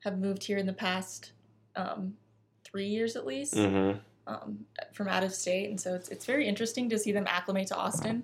have 0.04 0.18
moved 0.18 0.44
here 0.44 0.58
in 0.58 0.66
the 0.66 0.74
past 0.74 1.32
um, 1.76 2.16
three 2.64 2.88
years 2.88 3.16
at 3.16 3.26
least 3.26 3.56
mm-hmm. 3.56 3.98
Um, 4.28 4.66
from 4.94 5.08
out 5.08 5.24
of 5.24 5.34
state, 5.34 5.70
and 5.70 5.80
so 5.80 5.94
it's 5.94 6.10
it's 6.10 6.26
very 6.26 6.48
interesting 6.48 6.90
to 6.90 7.00
see 7.00 7.12
them 7.12 7.26
acclimate 7.28 7.68
to 7.68 7.76
Austin. 7.76 8.24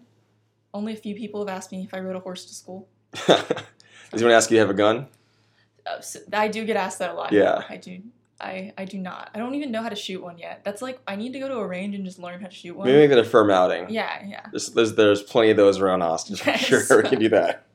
Only 0.73 0.93
a 0.93 0.97
few 0.97 1.15
people 1.15 1.45
have 1.45 1.55
asked 1.55 1.71
me 1.71 1.83
if 1.83 1.93
I 1.93 1.99
rode 1.99 2.15
a 2.15 2.19
horse 2.19 2.45
to 2.45 2.53
school. 2.53 2.87
Does 3.27 3.43
anyone 4.13 4.31
ask 4.31 4.49
you 4.49 4.55
to 4.55 4.61
have 4.61 4.69
a 4.69 4.73
gun? 4.73 5.07
Uh, 5.85 5.99
so 5.99 6.19
I 6.33 6.47
do 6.47 6.65
get 6.65 6.77
asked 6.77 6.99
that 6.99 7.11
a 7.11 7.13
lot. 7.13 7.31
Yeah, 7.31 7.63
I 7.69 7.77
do. 7.77 8.01
I, 8.41 8.73
I 8.77 8.85
do 8.85 8.97
not. 8.97 9.29
I 9.33 9.39
don't 9.39 9.53
even 9.55 9.71
know 9.71 9.83
how 9.83 9.89
to 9.89 9.95
shoot 9.95 10.21
one 10.21 10.37
yet. 10.37 10.61
That's 10.63 10.81
like 10.81 10.99
I 11.07 11.15
need 11.15 11.33
to 11.33 11.39
go 11.39 11.47
to 11.47 11.57
a 11.57 11.67
range 11.67 11.95
and 11.95 12.03
just 12.05 12.19
learn 12.19 12.41
how 12.41 12.47
to 12.47 12.55
shoot 12.55 12.75
one. 12.75 12.87
Maybe 12.87 12.99
make 12.99 13.09
that 13.09 13.19
a 13.19 13.23
firm 13.23 13.51
outing. 13.51 13.89
Yeah, 13.89 14.25
yeah. 14.25 14.47
There's 14.51 14.69
there's, 14.69 14.95
there's 14.95 15.21
plenty 15.21 15.51
of 15.51 15.57
those 15.57 15.79
around 15.79 16.01
Austin. 16.01 16.35
Yes. 16.45 16.65
sure 16.65 17.03
we 17.03 17.09
can 17.09 17.19
do 17.19 17.29
that. 17.29 17.67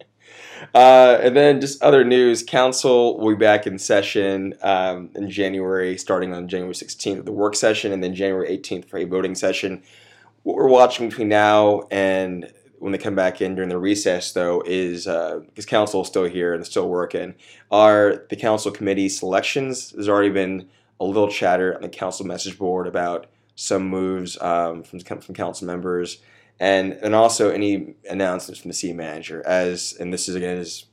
Uh, 0.74 1.18
and 1.20 1.36
then 1.36 1.60
just 1.60 1.82
other 1.82 2.04
news: 2.04 2.42
Council 2.42 3.18
will 3.18 3.30
be 3.30 3.36
back 3.36 3.66
in 3.66 3.78
session 3.78 4.54
um, 4.62 5.10
in 5.14 5.30
January, 5.30 5.96
starting 5.96 6.32
on 6.32 6.48
January 6.48 6.74
16th 6.74 7.16
with 7.16 7.26
the 7.26 7.32
work 7.32 7.54
session, 7.54 7.92
and 7.92 8.02
then 8.02 8.14
January 8.14 8.56
18th 8.56 8.88
for 8.88 8.98
a 8.98 9.04
voting 9.04 9.34
session. 9.34 9.82
What 10.42 10.56
we're 10.56 10.68
watching 10.68 11.08
between 11.08 11.28
now 11.28 11.82
and 11.90 12.52
when 12.78 12.92
they 12.92 12.98
come 12.98 13.14
back 13.14 13.40
in 13.40 13.54
during 13.54 13.68
the 13.68 13.78
recess, 13.78 14.32
though, 14.32 14.62
is 14.66 15.06
because 15.06 15.66
uh, 15.66 15.68
council 15.68 16.02
is 16.02 16.08
still 16.08 16.24
here 16.24 16.54
and 16.54 16.64
still 16.66 16.88
working, 16.88 17.34
are 17.70 18.26
the 18.28 18.36
council 18.36 18.70
committee 18.70 19.08
selections. 19.08 19.90
There's 19.90 20.08
already 20.08 20.30
been 20.30 20.68
a 21.00 21.04
little 21.04 21.28
chatter 21.28 21.74
on 21.74 21.82
the 21.82 21.88
council 21.88 22.26
message 22.26 22.58
board 22.58 22.86
about 22.86 23.26
some 23.54 23.88
moves 23.88 24.40
um, 24.40 24.82
from 24.82 25.00
from 25.00 25.34
council 25.34 25.66
members, 25.66 26.18
and 26.58 26.92
and 26.94 27.14
also 27.14 27.50
any 27.50 27.94
announcements 28.08 28.60
from 28.60 28.68
the 28.68 28.74
city 28.74 28.92
manager. 28.92 29.42
As 29.46 29.96
and 29.98 30.12
this 30.12 30.28
is 30.28 30.34
again 30.34 30.58
is 30.58 30.86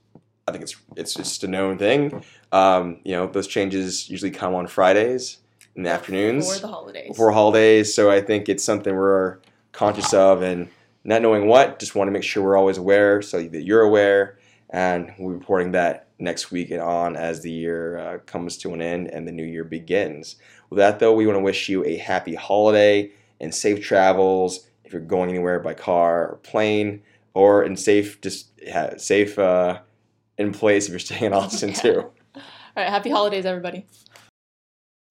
I 0.48 0.52
think 0.52 0.64
it's 0.64 0.76
it's 0.96 1.14
just 1.14 1.44
a 1.44 1.48
known 1.48 1.78
thing. 1.78 2.24
Um, 2.52 3.00
you 3.04 3.14
know, 3.14 3.28
those 3.28 3.48
changes 3.48 4.10
usually 4.10 4.32
come 4.32 4.54
on 4.54 4.68
Fridays 4.68 5.38
in 5.76 5.84
the 5.84 5.90
afternoons 5.90 6.48
before 6.48 6.62
the 6.62 6.68
holidays. 6.68 7.08
Before 7.08 7.32
holidays, 7.32 7.94
so 7.94 8.12
I 8.12 8.22
think 8.22 8.50
it's 8.50 8.64
something 8.64 8.96
we're 8.96 9.40
conscious 9.72 10.14
of 10.14 10.42
and 10.42 10.70
not 11.04 11.22
knowing 11.22 11.48
what, 11.48 11.80
just 11.80 11.96
want 11.96 12.08
to 12.08 12.12
make 12.12 12.24
sure 12.24 12.44
we're 12.44 12.58
always 12.58 12.78
aware 12.78 13.22
so 13.22 13.42
that 13.42 13.64
you're 13.64 13.82
aware. 13.82 14.38
And 14.70 15.14
we'll 15.20 15.30
be 15.30 15.36
reporting 15.36 15.72
that 15.74 16.08
next 16.18 16.52
week 16.52 16.72
and 16.72 16.82
on 16.82 17.16
as 17.16 17.42
the 17.42 17.52
year 17.52 17.98
uh, 17.98 18.18
comes 18.20 18.58
to 18.58 18.74
an 18.74 18.82
end 18.82 19.08
and 19.08 19.28
the 19.28 19.32
new 19.32 19.44
year 19.44 19.64
begins. 19.64 20.38
With 20.70 20.78
that, 20.78 21.00
though, 21.00 21.14
we 21.14 21.28
want 21.28 21.38
to 21.38 21.44
wish 21.44 21.70
you 21.70 21.86
a 21.86 21.98
happy 21.98 22.36
holiday 22.36 23.12
and 23.40 23.54
safe 23.54 23.84
travels 23.84 24.68
you're 24.94 25.02
going 25.02 25.30
anywhere 25.30 25.60
by 25.60 25.74
car 25.74 26.28
or 26.30 26.36
plane, 26.38 27.02
or 27.34 27.64
in 27.64 27.76
safe, 27.76 28.22
just 28.22 28.52
yeah, 28.62 28.96
safe 28.98 29.38
uh, 29.38 29.80
in 30.38 30.54
place 30.54 30.86
if 30.86 30.92
you're 30.92 31.00
staying 31.00 31.26
in 31.26 31.34
Austin 31.34 31.70
yeah. 31.70 31.76
too. 31.76 32.00
All 32.36 32.42
right, 32.78 32.90
happy 32.90 33.10
holidays, 33.10 33.46
everybody. 33.46 33.86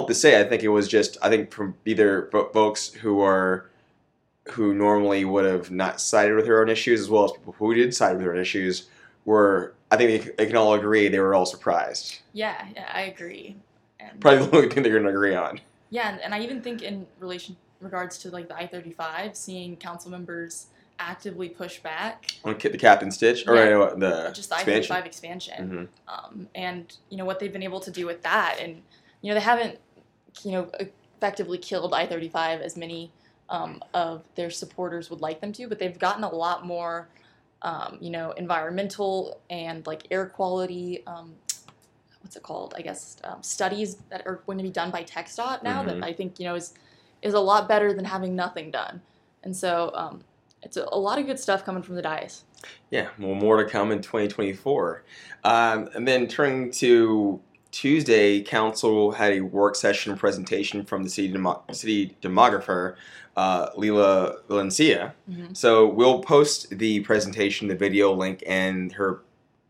To 0.07 0.15
say, 0.15 0.41
I 0.41 0.49
think 0.49 0.63
it 0.63 0.69
was 0.69 0.89
just 0.89 1.17
I 1.23 1.29
think 1.29 1.53
from 1.53 1.75
either 1.85 2.29
folks 2.53 2.93
who 2.93 3.21
are 3.21 3.71
who 4.49 4.75
normally 4.75 5.25
would 5.25 5.45
have 5.45 5.71
not 5.71 6.01
sided 6.01 6.35
with 6.35 6.47
her 6.47 6.61
own 6.61 6.69
issues, 6.69 7.01
as 7.01 7.11
well 7.11 7.25
as 7.25 7.33
people 7.33 7.53
who 7.53 7.75
did 7.75 7.95
side 7.95 8.17
with 8.17 8.25
her 8.25 8.33
own 8.33 8.41
issues, 8.41 8.89
were 9.25 9.75
I 9.91 9.97
think 9.97 10.25
they, 10.25 10.31
they 10.39 10.47
can 10.47 10.57
all 10.57 10.75
agree 10.75 11.09
they 11.09 11.21
were 11.21 11.35
all 11.35 11.47
surprised. 11.47 12.21
Yeah, 12.33 12.67
yeah, 12.75 12.91
I 12.93 13.03
agree. 13.03 13.57
And 14.01 14.21
Probably 14.21 14.47
the 14.47 14.57
only 14.57 14.69
thing 14.69 14.83
they're 14.83 14.93
going 14.93 15.05
to 15.05 15.11
agree 15.11 15.35
on. 15.35 15.61
Yeah, 15.91 16.11
and, 16.11 16.21
and 16.23 16.35
I 16.35 16.41
even 16.41 16.63
think 16.63 16.83
in 16.83 17.07
relation 17.21 17.57
regards 17.83 18.19
to 18.19 18.31
like 18.31 18.49
the 18.49 18.57
I 18.57 18.67
thirty 18.67 18.93
five, 18.93 19.37
seeing 19.37 19.77
council 19.77 20.11
members 20.11 20.67
actively 20.99 21.49
push 21.49 21.81
back 21.81 22.33
on 22.45 22.57
the 22.59 22.79
Cap 22.79 23.03
and 23.03 23.13
Stitch 23.13 23.47
or 23.49 23.57
yeah, 23.57 23.93
the 23.97 24.31
just 24.33 24.51
the 24.51 24.57
I 24.57 24.65
thirty 24.65 24.87
five 24.87 25.07
expansion, 25.07 25.89
mm-hmm. 26.09 26.35
um, 26.35 26.49
and 26.55 26.97
you 27.11 27.17
know 27.17 27.25
what 27.25 27.39
they've 27.41 27.53
been 27.53 27.63
able 27.63 27.81
to 27.81 27.91
do 27.91 28.07
with 28.07 28.23
that, 28.23 28.59
and 28.61 28.83
you 29.21 29.29
know 29.29 29.35
they 29.35 29.41
haven't 29.41 29.79
you 30.45 30.53
know, 30.53 30.71
effectively 31.17 31.59
killed 31.59 31.95
I 31.95 32.07
35 32.07 32.61
as 32.61 32.77
many 32.77 33.11
um, 33.49 33.83
of 33.95 34.23
their 34.35 34.51
supporters 34.51 35.11
would 35.11 35.21
like 35.21 35.41
them 35.41 35.53
to, 35.53 35.69
but 35.69 35.79
they've 35.79 35.99
gotten 35.99 36.25
a 36.25 36.35
lot 36.35 36.65
more, 36.65 37.09
um, 37.63 37.99
you 38.01 38.11
know, 38.11 38.33
environmental 38.33 39.41
and 39.51 39.87
like 39.87 40.07
air 40.11 40.27
quality. 40.27 41.05
Um, 41.07 41.35
what's 42.23 42.37
it 42.37 42.43
called? 42.43 42.75
I 42.77 42.83
guess 42.83 43.17
um, 43.25 43.43
studies 43.43 43.97
that 44.11 44.27
are 44.27 44.37
going 44.47 44.59
to 44.59 44.65
be 44.65 44.71
done 44.71 44.91
by 44.91 45.05
TxDOT 45.05 45.63
now 45.63 45.83
Mhm. 45.83 45.87
that 45.87 46.05
I 46.05 46.13
think 46.13 46.39
you 46.39 46.47
know 46.47 46.55
is 46.55 46.75
is 47.23 47.35
a 47.35 47.41
lot 47.41 47.69
better 47.69 47.93
than 47.93 48.05
having 48.05 48.35
nothing 48.37 48.71
done. 48.71 49.01
And 49.43 49.57
so 49.57 49.91
um, 49.95 50.23
it's 50.63 50.77
a, 50.77 50.87
a 50.93 50.99
lot 50.99 51.19
of 51.19 51.27
good 51.27 51.39
stuff 51.39 51.65
coming 51.65 51.83
from 51.83 51.95
the 51.95 52.03
dais. 52.03 52.45
Yeah, 52.91 53.09
well, 53.19 53.35
more 53.35 53.63
to 53.63 53.69
come 53.69 53.91
in 53.91 54.01
2024. 54.01 55.05
Um, 55.45 55.89
and 55.95 56.07
then 56.07 56.29
turning 56.29 56.71
to 56.73 57.41
Tuesday, 57.73 58.43
council 58.43 59.13
had 59.13 59.33
a 59.33 59.41
work 59.41 59.75
session 59.75 60.17
presentation 60.17 60.85
from 60.85 61.03
the 61.03 61.09
city, 61.09 61.29
demo- 61.29 61.63
city 61.73 62.17
demographer, 62.23 62.97
uh, 63.37 63.71
Lila 63.77 64.37
Valencia. 64.49 65.15
Mhm. 65.31 65.57
So 65.57 65.89
we'll 65.89 66.21
post 66.21 66.79
the 66.79 67.01
presentation, 67.01 67.69
the 67.69 67.75
video 67.75 68.13
link, 68.13 68.43
and 68.47 68.93
her 68.93 69.23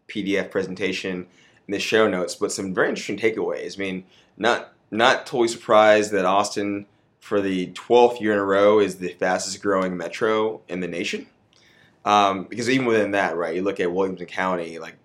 PDF 0.08 0.50
presentation 0.50 1.26
in 1.68 1.72
the 1.72 1.78
show 1.78 2.08
notes. 2.08 2.34
But 2.34 2.50
some 2.52 2.74
very 2.74 2.88
interesting 2.88 3.18
takeaways. 3.18 3.78
I 3.78 3.80
mean, 3.80 4.04
not 4.36 4.72
not 4.90 5.24
totally 5.24 5.48
surprised 5.48 6.10
that 6.12 6.26
Austin, 6.26 6.84
for 7.22 7.40
the 7.40 7.68
12th 7.68 8.20
year 8.20 8.32
in 8.32 8.38
a 8.40 8.44
row, 8.44 8.80
is 8.80 8.96
the 8.96 9.08
fastest 9.14 9.62
growing 9.62 9.96
metro 9.96 10.60
in 10.68 10.80
the 10.80 10.88
nation. 10.88 11.28
Um, 12.04 12.44
because 12.50 12.68
even 12.68 12.84
within 12.84 13.12
that, 13.12 13.36
right, 13.36 13.54
you 13.54 13.62
look 13.62 13.78
at 13.78 13.92
Williamson 13.92 14.26
County, 14.26 14.80
like, 14.80 14.96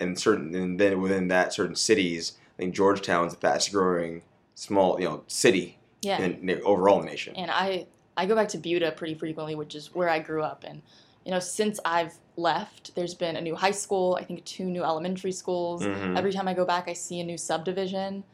and 0.00 0.18
certain, 0.18 0.52
and 0.56 0.80
then 0.80 1.00
within 1.00 1.28
that, 1.28 1.52
certain 1.54 1.76
cities. 1.76 2.32
I 2.58 2.62
think 2.62 2.74
Georgetown's 2.74 3.34
the 3.34 3.38
fastest 3.40 3.72
growing 3.72 4.22
small, 4.56 4.98
you 5.00 5.06
know, 5.06 5.22
city 5.28 5.78
Yeah. 6.02 6.20
in, 6.20 6.50
in 6.50 6.60
overall 6.64 6.98
in 6.98 7.04
the 7.04 7.10
nation. 7.12 7.36
and 7.36 7.52
I 7.52 7.86
I 8.16 8.26
go 8.26 8.34
back 8.34 8.48
to 8.48 8.58
Buda 8.58 8.90
pretty 8.92 9.14
frequently, 9.14 9.54
which 9.54 9.76
is 9.76 9.94
where 9.94 10.08
I 10.08 10.18
grew 10.18 10.42
up. 10.42 10.64
And 10.66 10.82
you 11.24 11.30
know, 11.30 11.38
since 11.38 11.78
I've 11.84 12.14
left, 12.36 12.94
there's 12.96 13.14
been 13.14 13.36
a 13.36 13.40
new 13.40 13.54
high 13.54 13.70
school. 13.70 14.18
I 14.20 14.24
think 14.24 14.44
two 14.44 14.64
new 14.64 14.82
elementary 14.82 15.32
schools. 15.32 15.82
Mhm. 15.84 16.18
Every 16.18 16.32
time 16.32 16.48
I 16.48 16.52
go 16.54 16.64
back, 16.64 16.88
I 16.88 16.94
see 16.94 17.20
a 17.20 17.24
new 17.24 17.38
subdivision. 17.38 18.24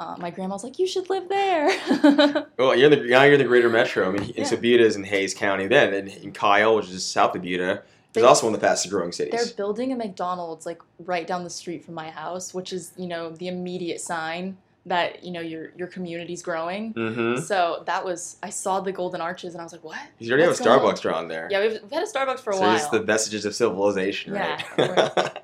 Uh, 0.00 0.16
my 0.18 0.30
grandma's 0.30 0.64
like, 0.64 0.78
"You 0.78 0.86
should 0.86 1.10
live 1.10 1.28
there." 1.28 1.68
Well, 2.58 2.74
you're 2.74 2.90
in 2.90 2.98
the 3.02 3.06
now 3.08 3.22
you're 3.24 3.34
in 3.34 3.38
the 3.38 3.44
greater 3.44 3.68
metro. 3.68 4.08
I 4.08 4.12
mean, 4.12 4.22
and 4.22 4.34
Yeah. 4.38 4.44
so 4.44 4.56
Buda 4.56 4.82
is 4.84 4.96
in 4.96 5.04
Hays 5.04 5.34
County. 5.34 5.66
Then 5.66 5.92
and 5.92 6.08
in 6.08 6.32
Kyle, 6.32 6.76
which 6.76 6.88
is 6.88 7.04
south 7.04 7.34
of 7.36 7.42
Buda, 7.42 7.82
is 8.14 8.22
also 8.22 8.46
one 8.46 8.54
of 8.54 8.60
the 8.60 8.66
fastest 8.66 8.90
growing 8.92 9.12
cities. 9.12 9.32
They're 9.44 9.54
building 9.56 9.92
a 9.92 9.96
McDonald's 9.96 10.64
like 10.66 10.80
right 10.98 11.26
down 11.26 11.44
the 11.44 11.50
street 11.50 11.84
from 11.84 11.94
my 11.94 12.10
house, 12.10 12.54
which 12.54 12.72
is 12.72 12.92
you 12.96 13.06
know 13.08 13.30
the 13.30 13.48
immediate 13.48 14.00
sign 14.00 14.56
that 14.86 15.22
you 15.22 15.30
know 15.32 15.40
your 15.42 15.72
your 15.76 15.86
community's 15.88 16.42
growing. 16.42 16.94
Mm-hmm. 16.94 17.42
So 17.42 17.82
that 17.86 18.02
was 18.02 18.38
I 18.42 18.48
saw 18.48 18.80
the 18.80 18.92
golden 18.92 19.20
arches 19.20 19.52
and 19.54 19.60
I 19.60 19.64
was 19.64 19.72
like, 19.72 19.84
"What?" 19.84 19.98
You 20.18 20.32
already 20.32 20.48
have 20.48 20.58
a 20.58 20.64
going 20.64 20.80
on? 20.80 20.94
Starbucks 20.94 21.04
around 21.04 21.28
there. 21.28 21.46
Yeah, 21.50 21.60
we've, 21.60 21.82
we've 21.82 21.90
had 21.92 22.02
a 22.02 22.06
Starbucks 22.06 22.40
for 22.40 22.50
a 22.50 22.54
so 22.56 22.60
while. 22.62 22.76
it's 22.76 22.88
the 22.88 23.00
vestiges 23.02 23.44
of 23.44 23.54
civilization, 23.54 24.34
Yeah, 24.34 24.62
right? 24.78 25.39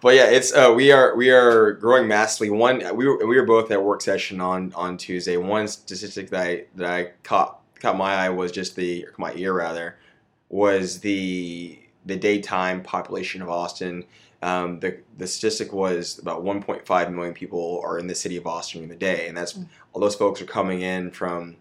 But 0.00 0.14
yeah, 0.14 0.26
it's 0.26 0.52
uh, 0.54 0.72
we 0.74 0.92
are 0.92 1.16
we 1.16 1.30
are 1.30 1.72
growing 1.72 2.06
massively. 2.08 2.50
One, 2.50 2.78
we 2.96 3.06
were 3.06 3.26
we 3.26 3.36
were 3.36 3.46
both 3.46 3.70
at 3.70 3.82
work 3.82 4.00
session 4.02 4.40
on 4.40 4.72
on 4.74 4.96
Tuesday. 4.96 5.36
One 5.36 5.66
statistic 5.68 6.30
that 6.30 6.40
I 6.46 6.64
that 6.76 6.90
I 6.90 7.10
caught 7.22 7.60
caught 7.80 7.96
my 7.96 8.14
eye 8.14 8.28
was 8.30 8.52
just 8.52 8.76
the 8.76 9.04
or 9.06 9.14
my 9.18 9.32
ear 9.34 9.52
rather 9.54 9.96
was 10.48 11.00
the 11.00 11.78
the 12.06 12.16
daytime 12.16 12.82
population 12.82 13.42
of 13.42 13.48
Austin. 13.48 14.04
Um, 14.42 14.78
the 14.80 14.98
the 15.16 15.26
statistic 15.26 15.72
was 15.72 16.18
about 16.18 16.44
1.5 16.44 17.12
million 17.12 17.32
people 17.32 17.80
are 17.82 17.98
in 17.98 18.06
the 18.06 18.14
city 18.14 18.36
of 18.36 18.46
Austin 18.46 18.82
in 18.82 18.88
the 18.90 18.96
day, 18.96 19.26
and 19.28 19.36
that's 19.36 19.54
Mm. 19.54 19.68
all 19.92 20.00
those 20.02 20.14
folks 20.16 20.42
are 20.42 20.46
coming 20.46 20.82
in 20.82 21.10
from. 21.10 21.56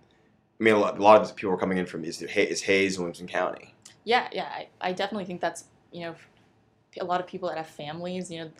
I 0.60 0.64
mean, 0.64 0.76
a 0.76 0.78
lot, 0.78 0.98
a 0.98 1.02
lot 1.02 1.22
of 1.22 1.36
people 1.36 1.54
are 1.54 1.58
coming 1.58 1.78
in 1.78 1.86
from 1.86 2.06
is, 2.06 2.22
is 2.22 2.62
Hays, 2.62 2.98
Williamson 2.98 3.28
County. 3.28 3.74
Yeah, 4.06 4.28
yeah, 4.32 4.50
I, 4.50 4.68
I 4.82 4.92
definitely 4.94 5.26
think 5.26 5.40
that's 5.42 5.66
you 5.92 6.02
know 6.02 6.16
a 7.00 7.04
lot 7.04 7.20
of 7.20 7.28
people 7.28 7.50
that 7.50 7.58
have 7.58 7.68
families. 7.68 8.30
You 8.32 8.46
know, 8.46 8.52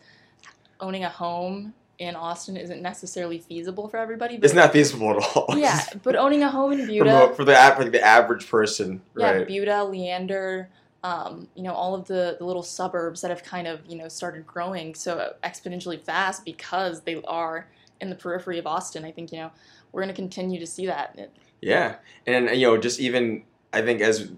owning 0.80 1.04
a 1.04 1.08
home 1.08 1.74
in 1.98 2.16
Austin 2.16 2.56
isn't 2.56 2.82
necessarily 2.82 3.38
feasible 3.38 3.88
for 3.88 3.98
everybody. 3.98 4.36
But 4.36 4.44
It's 4.46 4.54
not 4.54 4.72
feasible 4.72 5.10
at 5.10 5.36
all. 5.36 5.56
Yeah, 5.56 5.80
but 6.02 6.16
owning 6.16 6.42
a 6.42 6.50
home 6.50 6.72
in 6.72 6.86
Buda, 6.86 7.34
for 7.34 7.44
the 7.44 7.74
for 7.76 7.84
the 7.84 8.02
average 8.02 8.48
person, 8.48 9.02
yeah, 9.16 9.30
right? 9.30 9.46
Buda, 9.46 9.84
Leander, 9.84 10.68
um, 11.02 11.48
you 11.54 11.62
know, 11.62 11.72
all 11.72 11.94
of 11.94 12.06
the, 12.06 12.36
the 12.38 12.44
little 12.44 12.62
suburbs 12.62 13.20
that 13.20 13.30
have 13.30 13.42
kind 13.42 13.66
of 13.66 13.80
you 13.86 13.96
know 13.96 14.08
started 14.08 14.46
growing 14.46 14.94
so 14.94 15.34
exponentially 15.42 16.00
fast 16.00 16.44
because 16.44 17.02
they 17.02 17.22
are 17.24 17.68
in 18.00 18.10
the 18.10 18.16
periphery 18.16 18.58
of 18.58 18.66
Austin. 18.66 19.04
I 19.04 19.12
think 19.12 19.32
you 19.32 19.38
know 19.38 19.50
we're 19.92 20.02
going 20.02 20.14
to 20.14 20.20
continue 20.20 20.58
to 20.58 20.66
see 20.66 20.86
that. 20.86 21.30
Yeah, 21.60 21.96
and 22.26 22.50
you 22.50 22.66
know, 22.66 22.76
just 22.76 23.00
even 23.00 23.44
I 23.72 23.82
think 23.82 24.00
as 24.00 24.32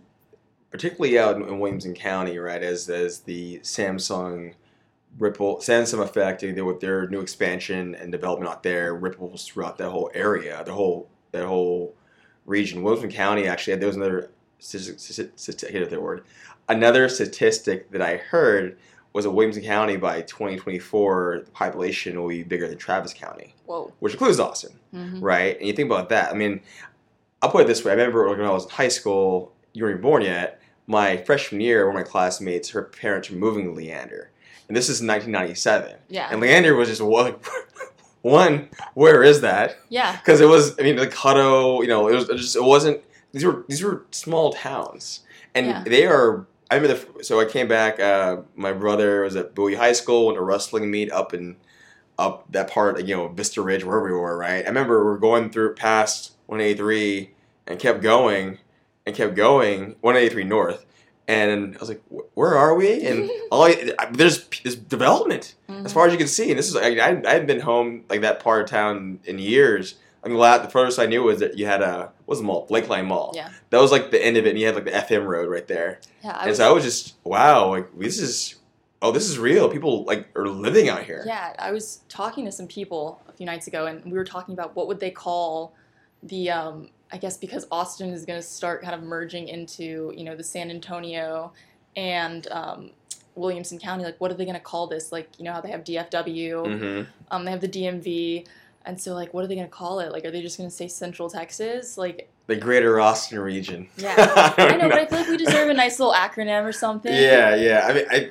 particularly 0.71 1.19
out 1.19 1.37
in, 1.37 1.43
in 1.43 1.59
Williamson 1.59 1.95
County, 1.95 2.39
right, 2.39 2.63
as 2.63 2.89
as 2.89 3.21
the 3.21 3.59
Samsung 3.61 4.55
ripple 5.19 5.59
Samsung 5.59 6.03
effect 6.03 6.43
you 6.43 6.53
know, 6.53 6.65
with 6.65 6.81
their 6.81 7.09
new 7.09 7.21
expansion 7.21 7.95
and 7.95 8.13
development 8.13 8.51
out 8.51 8.63
there 8.63 8.95
ripples 8.95 9.47
throughout 9.47 9.79
that 9.79 9.91
whole 9.91 10.11
area, 10.15 10.63
the 10.65 10.73
whole 10.73 11.09
that 11.33 11.47
whole 11.47 11.95
region. 12.45 12.83
Williamson 12.83 13.11
County 13.11 13.47
actually 13.47 13.77
there 13.77 13.89
was 13.89 13.97
another 13.97 14.31
statistic, 14.59 15.69
I 15.69 15.73
can't 15.73 15.91
the 15.91 16.01
word. 16.01 16.25
Another 16.69 17.09
statistic 17.09 17.91
that 17.93 18.03
I 18.03 18.17
heard 18.17 18.79
was 19.13 19.25
that 19.25 19.31
Williamson 19.31 19.63
County 19.63 19.97
by 19.97 20.23
2024 20.23 21.43
the 21.47 21.51
population 21.53 22.21
will 22.21 22.29
be 22.29 22.43
bigger 22.43 22.69
than 22.69 22.77
Travis 22.77 23.15
County, 23.15 23.55
Whoa. 23.67 23.93
which 24.01 24.13
includes 24.13 24.41
Austin 24.41 24.73
hmm 24.93 25.21
right? 25.21 25.59
And 25.59 25.67
you 25.67 25.73
think 25.73 25.91
about 25.91 26.09
that. 26.11 26.31
I 26.31 26.35
mean, 26.35 26.61
I'll 27.43 27.51
put 27.51 27.63
it 27.63 27.67
this 27.67 27.85
way. 27.85 27.93
I 27.93 27.95
remember 27.95 28.29
when 28.29 28.41
I 28.41 28.51
was 28.51 28.65
in 28.65 28.71
high 28.71 28.89
school, 28.89 29.53
you 29.77 29.85
weren't 29.85 30.01
born 30.03 30.23
yet. 30.23 30.61
My 30.87 31.17
freshman 31.19 31.61
year, 31.61 31.87
one 31.87 31.97
of 31.97 32.01
my 32.01 32.09
classmates, 32.11 32.71
her 32.71 32.83
parents 32.83 33.29
were 33.31 33.37
moving 33.37 33.65
to 33.67 33.73
Leander. 33.73 34.31
And 34.69 34.77
this 34.77 34.87
is 34.89 35.01
1997. 35.03 35.95
Yeah. 36.09 36.29
And 36.31 36.41
Leander 36.41 36.75
was 36.75 36.89
just 36.89 37.03
one, 37.03 37.37
one 38.23 38.69
where 38.95 39.23
is 39.23 39.41
that? 39.43 39.77
yeah. 39.89 40.17
Because 40.17 40.41
it 40.41 40.47
was, 40.47 40.79
I 40.79 40.83
mean, 40.83 40.97
like 40.97 41.11
Hutto, 41.13 41.83
you 41.83 41.89
know, 41.89 42.09
it 42.09 42.15
was 42.15 42.29
it 42.29 42.37
just, 42.37 42.57
it 42.57 42.63
wasn't, 42.65 43.01
these 43.33 43.45
were, 43.45 43.65
these 43.69 43.83
were 43.83 44.07
small 44.11 44.53
towns. 44.53 45.21
And 45.55 45.67
Yeah. 45.67 45.85
they 45.85 46.07
are, 46.07 46.47
I 46.71 46.77
remember, 46.77 46.97
the, 47.19 47.25
so 47.25 47.41
I 47.41 47.45
came 47.45 47.69
back, 47.69 48.01
uh, 48.01 48.39
my 48.57 48.73
brother 48.73 49.23
was 49.23 49.37
at 49.37 49.55
Bowie 49.55 49.75
High 49.77 49.93
School, 49.93 50.27
went 50.27 50.37
to 50.39 50.43
wrestling 50.43 50.91
meet 50.91 51.13
up 51.13 51.35
in, 51.35 51.57
up 52.19 52.51
that 52.51 52.71
part, 52.71 53.05
you 53.05 53.15
know, 53.15 53.29
Vista 53.29 53.61
Ridge, 53.61 53.85
wherever 53.85 54.07
we 54.07 54.13
were, 54.13 54.37
right? 54.39 54.65
I 54.65 54.69
remember 54.69 55.05
we 55.05 55.15
are 55.17 55.19
going 55.19 55.51
through 55.51 55.75
past 55.75 56.33
183 56.47 57.31
and 57.67 57.79
kept 57.79 58.01
going 58.03 58.59
and 59.07 59.15
kept 59.15 59.35
going, 59.35 59.95
183 60.01 60.45
North. 60.45 60.85
And 61.29 61.77
I 61.77 61.81
was 61.81 61.89
like, 61.89 62.03
where 62.35 62.57
are 62.57 62.75
we? 62.75 63.05
And 63.07 63.31
all 63.51 63.65
I, 63.65 63.93
there's 64.13 64.47
there's 64.63 64.77
development 64.77 65.55
Mhm. 65.69 65.85
as 65.85 65.93
far 65.93 66.07
as 66.07 66.13
you 66.13 66.19
can 66.19 66.29
see. 66.29 66.51
And 66.51 66.59
this 66.59 66.69
is 66.69 66.77
I, 66.77 66.91
I, 66.91 67.09
I 67.27 67.33
hadn't 67.33 67.47
been 67.47 67.61
home 67.61 68.05
like 68.09 68.21
that 68.21 68.41
part 68.41 68.63
of 68.63 68.69
town 68.69 69.21
in 69.25 69.39
years. 69.39 69.97
I 70.25 70.29
mean, 70.29 70.39
the 70.39 70.69
furthest 70.71 70.99
I 70.99 71.07
knew 71.07 71.23
was 71.23 71.39
that 71.41 71.57
you 71.57 71.67
had 71.67 71.83
a 71.83 72.11
what 72.25 72.29
was 72.29 72.39
the 72.41 72.45
mall, 72.45 72.67
Lakeline 72.69 73.07
Mall. 73.07 73.33
Yeah. 73.35 73.51
That 73.71 73.81
was 73.81 73.93
like 73.93 74.11
the 74.11 74.25
end 74.25 74.37
of 74.37 74.45
it, 74.47 74.51
and 74.51 74.59
you 74.59 74.67
had 74.67 74.75
like 74.75 74.85
the 74.85 74.91
FM 74.91 75.25
road 75.27 75.49
right 75.49 75.67
there. 75.67 76.01
Yeah. 76.25 76.33
I 76.33 76.41
and 76.43 76.49
was, 76.49 76.59
so 76.59 76.69
I 76.69 76.73
was 76.73 76.85
just 76.85 77.15
wow, 77.25 77.71
like 77.71 77.97
this 77.99 78.19
is 78.21 78.57
oh 79.03 79.11
this 79.13 79.29
is 79.29 79.39
real. 79.39 79.69
People 79.69 80.05
like 80.05 80.29
are 80.37 80.49
living 80.49 80.89
out 80.89 81.03
here. 81.05 81.23
Yeah, 81.27 81.55
I 81.59 81.71
was 81.73 82.01
talking 82.09 82.45
to 82.45 82.53
some 82.53 82.67
people 82.69 83.21
a 83.29 83.33
few 83.33 83.47
nights 83.47 83.67
ago, 83.67 83.87
and 83.87 84.05
we 84.05 84.13
were 84.13 84.25
talking 84.25 84.53
about 84.55 84.75
what 84.77 84.87
would 84.89 84.99
they 85.01 85.11
call 85.13 85.75
the, 86.23 86.51
um, 86.51 86.89
I 87.13 87.19
guess 87.19 87.37
because 87.37 87.67
Austin 87.71 88.11
is 88.11 88.25
going 88.25 88.39
to 88.41 88.47
start 88.47 88.83
kind 88.83 88.95
of 88.95 89.03
merging 89.03 89.49
into, 89.49 90.13
you 90.17 90.25
know, 90.25 90.35
the 90.35 90.43
San 90.45 90.71
Antonio 90.71 91.53
and 91.97 92.47
um, 92.51 92.91
Williamson 93.37 93.79
County. 93.79 94.03
Like, 94.05 94.21
what 94.21 94.31
are 94.31 94.35
they 94.35 94.45
going 94.45 94.57
to 94.57 94.61
call 94.61 94.87
this? 94.89 95.13
Like, 95.13 95.31
you 95.39 95.45
know 95.45 95.53
how 95.53 95.61
they 95.61 95.71
have 95.71 95.85
DFW, 95.85 96.67
Mm-hmm. 96.67 97.03
um, 97.31 97.45
they 97.45 97.51
have 97.53 97.61
the 97.61 97.69
DMV, 97.69 98.47
and 98.85 99.01
so 99.01 99.15
like, 99.15 99.33
what 99.35 99.45
are 99.45 99.47
they 99.47 99.55
going 99.55 99.67
to 99.67 99.73
call 99.73 100.01
it? 100.01 100.11
Like, 100.13 100.25
are 100.25 100.31
they 100.31 100.43
just 100.43 100.59
going 100.59 100.69
to 100.69 100.75
say 100.75 100.89
Central 100.89 101.31
Texas? 101.31 101.97
Like, 101.97 102.29
The 102.49 102.57
Greater 102.57 102.99
Austin 103.01 103.39
region. 103.39 103.89
Yeah. 103.97 104.15
I, 104.19 104.55
I 104.65 104.69
don't 104.69 104.79
know, 104.79 104.89
but 104.89 104.99
I 104.99 105.07
feel 105.07 105.19
like 105.21 105.29
we 105.29 105.37
deserve 105.37 105.69
a 105.69 105.75
nice 105.75 105.99
little 106.01 106.15
acronym 106.15 106.65
or 106.65 106.73
something. 106.73 107.13
Yeah, 107.13 107.55
yeah. 107.55 107.87
I 107.89 107.93
mean, 107.93 108.05
I, 108.11 108.31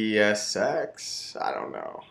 ATSX. 0.00 1.36
I 1.40 1.52
don't 1.52 1.72
know. 1.72 2.02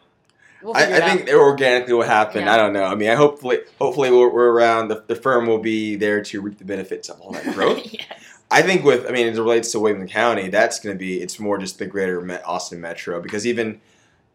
We'll 0.61 0.75
I, 0.75 0.83
I 0.83 1.01
think 1.01 1.27
it 1.27 1.35
organically 1.35 1.93
will 1.93 2.03
happen. 2.03 2.43
Yeah. 2.43 2.53
I 2.53 2.57
don't 2.57 2.73
know. 2.73 2.83
I 2.83 2.95
mean, 2.95 3.09
I 3.09 3.15
hopefully, 3.15 3.59
hopefully 3.77 4.11
we're, 4.11 4.29
we're 4.29 4.51
around. 4.51 4.89
The, 4.89 5.03
the 5.07 5.15
firm 5.15 5.47
will 5.47 5.59
be 5.59 5.95
there 5.95 6.21
to 6.23 6.41
reap 6.41 6.57
the 6.57 6.65
benefits 6.65 7.09
of 7.09 7.19
all 7.21 7.31
that 7.31 7.43
growth. 7.53 7.81
yes. 7.91 8.05
I 8.51 8.61
think 8.63 8.83
with, 8.83 9.05
I 9.05 9.11
mean, 9.11 9.27
as 9.27 9.37
it 9.37 9.41
relates 9.41 9.71
to 9.73 9.79
Williamson 9.79 10.07
County, 10.07 10.49
that's 10.49 10.79
going 10.79 10.95
to 10.95 10.99
be. 10.99 11.21
It's 11.21 11.39
more 11.39 11.57
just 11.57 11.77
the 11.77 11.85
greater 11.85 12.19
Austin 12.45 12.81
metro 12.81 13.21
because 13.21 13.45
even 13.45 13.79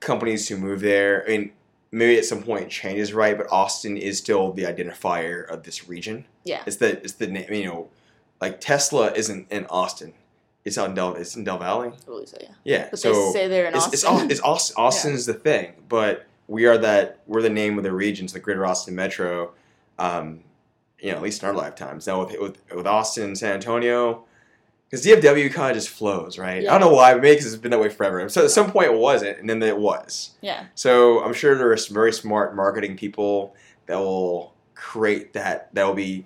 companies 0.01 0.49
who 0.49 0.57
move 0.57 0.81
there, 0.81 1.25
I 1.27 1.31
mean, 1.31 1.53
maybe 1.91 2.19
at 2.19 2.25
some 2.25 2.43
point 2.43 2.65
it 2.65 2.71
changes, 2.71 3.13
right? 3.13 3.37
But 3.37 3.51
Austin 3.51 3.97
is 3.97 4.19
still 4.19 4.53
the 4.53 4.65
identifier 4.65 5.49
of 5.49 5.63
this 5.65 5.89
region. 5.89 6.27
Yeah. 6.45 6.63
It's 6.67 6.77
the 6.77 7.03
it's 7.03 7.15
the 7.15 7.27
name. 7.27 7.53
You 7.53 7.67
know, 7.67 7.89
like 8.41 8.61
Tesla 8.61 9.13
isn't 9.13 9.51
in 9.51 9.67
Austin. 9.67 10.13
It's 10.65 10.79
on 10.79 10.95
Del. 10.95 11.15
It's 11.15 11.37
in 11.37 11.45
Del 11.45 11.59
Valley. 11.59 11.89
I 11.89 12.05
believe 12.07 12.29
so, 12.29 12.39
yeah. 12.41 12.49
Yeah. 12.65 12.89
But 12.91 12.99
so 12.99 13.13
they 13.13 13.33
say 13.33 13.49
they're 13.49 13.67
in 13.67 13.75
it's, 13.75 13.85
Austin. 13.85 13.95
it's, 13.95 14.05
Aus- 14.05 14.23
it's 14.31 14.41
Austin, 14.41 14.77
Austin's 14.79 15.27
the 15.27 15.35
thing, 15.35 15.75
but 15.89 16.27
we 16.49 16.67
are 16.67 16.79
that 16.79 17.21
we're 17.27 17.43
the 17.43 17.51
name 17.51 17.79
of 17.79 17.85
the 17.85 17.93
region, 17.93 18.05
regions, 18.05 18.33
the 18.33 18.41
Greater 18.41 18.67
Austin 18.67 18.95
Metro. 18.95 19.53
Um, 19.99 20.41
you 20.99 21.11
know, 21.11 21.19
at 21.19 21.23
least 21.23 21.43
in 21.43 21.49
our 21.49 21.55
lifetimes. 21.55 22.07
Now 22.07 22.25
with 22.25 22.41
with, 22.41 22.59
with 22.75 22.87
Austin 22.87 23.25
and 23.25 23.39
San 23.39 23.53
Antonio, 23.53 24.25
because 24.89 25.05
DFW 25.05 25.53
kind 25.53 25.71
of 25.71 25.77
just 25.77 25.91
flows, 25.91 26.39
right? 26.39 26.67
I 26.67 26.79
don't 26.79 26.81
know 26.81 26.95
why, 26.95 27.15
maybe 27.15 27.31
because 27.31 27.53
it's 27.53 27.61
been 27.61 27.73
that 27.73 27.81
way 27.81 27.91
forever. 27.91 28.27
So 28.31 28.45
at 28.45 28.51
some 28.51 28.71
point 28.71 28.91
it 28.91 28.99
wasn't, 28.99 29.39
and 29.39 29.51
then 29.51 29.63
it 29.63 29.77
was. 29.77 30.31
Yeah. 30.41 30.67
So 30.75 31.23
I'm 31.23 31.35
sure 31.35 31.57
there 31.57 31.71
are 31.71 31.77
some 31.77 31.95
very 31.95 32.13
smart 32.13 32.57
marketing 32.57 32.97
people 32.97 33.55
that 33.87 33.99
will 33.99 34.55
create 34.75 35.35
that. 35.35 35.75
That 35.75 35.85
will 35.87 35.95
be 35.95 36.25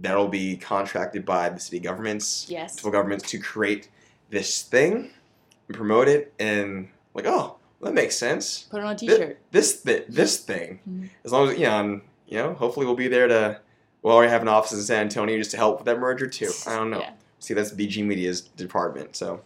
that 0.00 0.16
will 0.16 0.28
be 0.28 0.56
contracted 0.56 1.24
by 1.24 1.48
the 1.48 1.58
city 1.60 1.80
governments, 1.80 2.46
Yes. 2.48 2.70
municipal 2.72 2.90
governments 2.92 3.30
to 3.30 3.38
create 3.38 3.88
this 4.30 4.62
thing 4.62 5.10
and 5.66 5.76
promote 5.76 6.08
it, 6.08 6.32
and 6.38 6.88
like, 7.14 7.26
oh, 7.26 7.56
that 7.82 7.94
makes 7.94 8.16
sense. 8.16 8.66
Put 8.70 8.78
it 8.80 8.84
on 8.84 8.94
a 8.94 8.98
T-shirt. 8.98 9.38
This 9.50 9.80
thi- 9.80 10.04
this 10.08 10.38
thing, 10.38 10.80
Mhm. 10.88 11.10
as 11.24 11.32
long 11.32 11.48
as 11.48 11.56
you 11.58 11.64
know, 11.64 11.80
and, 11.80 12.00
you 12.26 12.36
know, 12.38 12.54
hopefully 12.54 12.86
we'll 12.86 12.94
be 12.94 13.08
there 13.08 13.28
to. 13.28 13.60
We'll 14.02 14.14
already 14.14 14.30
have 14.30 14.42
an 14.42 14.48
office 14.48 14.72
in 14.72 14.80
San 14.82 15.00
Antonio 15.02 15.36
just 15.38 15.50
to 15.50 15.56
help 15.56 15.78
with 15.78 15.86
that 15.86 15.98
merger 15.98 16.28
too. 16.28 16.50
I 16.66 16.76
don't 16.76 16.90
know. 16.90 17.00
Yeah. 17.00 17.10
See, 17.40 17.52
that's 17.52 17.72
BG 17.72 18.02
Media's 18.04 18.40
department. 18.42 19.16
So, 19.16 19.40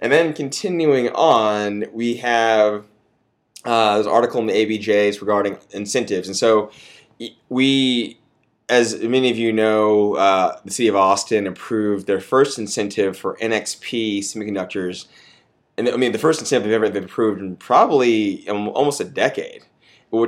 and 0.00 0.10
then 0.12 0.32
continuing 0.34 1.08
on, 1.10 1.84
we 1.92 2.16
have 2.16 2.84
uh, 3.64 3.94
there's 3.94 4.06
an 4.06 4.12
article 4.12 4.40
in 4.40 4.48
the 4.48 4.52
ABJs 4.54 5.20
regarding 5.20 5.56
incentives, 5.70 6.26
and 6.26 6.36
so 6.36 6.72
we, 7.48 8.18
as 8.68 9.00
many 9.02 9.30
of 9.30 9.36
you 9.36 9.52
know, 9.52 10.14
uh, 10.14 10.58
the 10.64 10.70
city 10.70 10.88
of 10.88 10.96
Austin 10.96 11.46
approved 11.46 12.06
their 12.06 12.20
first 12.20 12.58
incentive 12.58 13.16
for 13.16 13.36
NXP 13.36 14.20
semiconductors, 14.20 15.06
and 15.76 15.88
I 15.88 15.96
mean 15.96 16.12
the 16.12 16.18
first 16.18 16.40
incentive 16.40 16.64
they've 16.64 16.74
ever 16.74 16.88
they've 16.88 17.04
approved 17.04 17.40
in 17.40 17.56
probably 17.56 18.48
um, 18.48 18.68
almost 18.68 19.00
a 19.00 19.04
decade. 19.04 19.64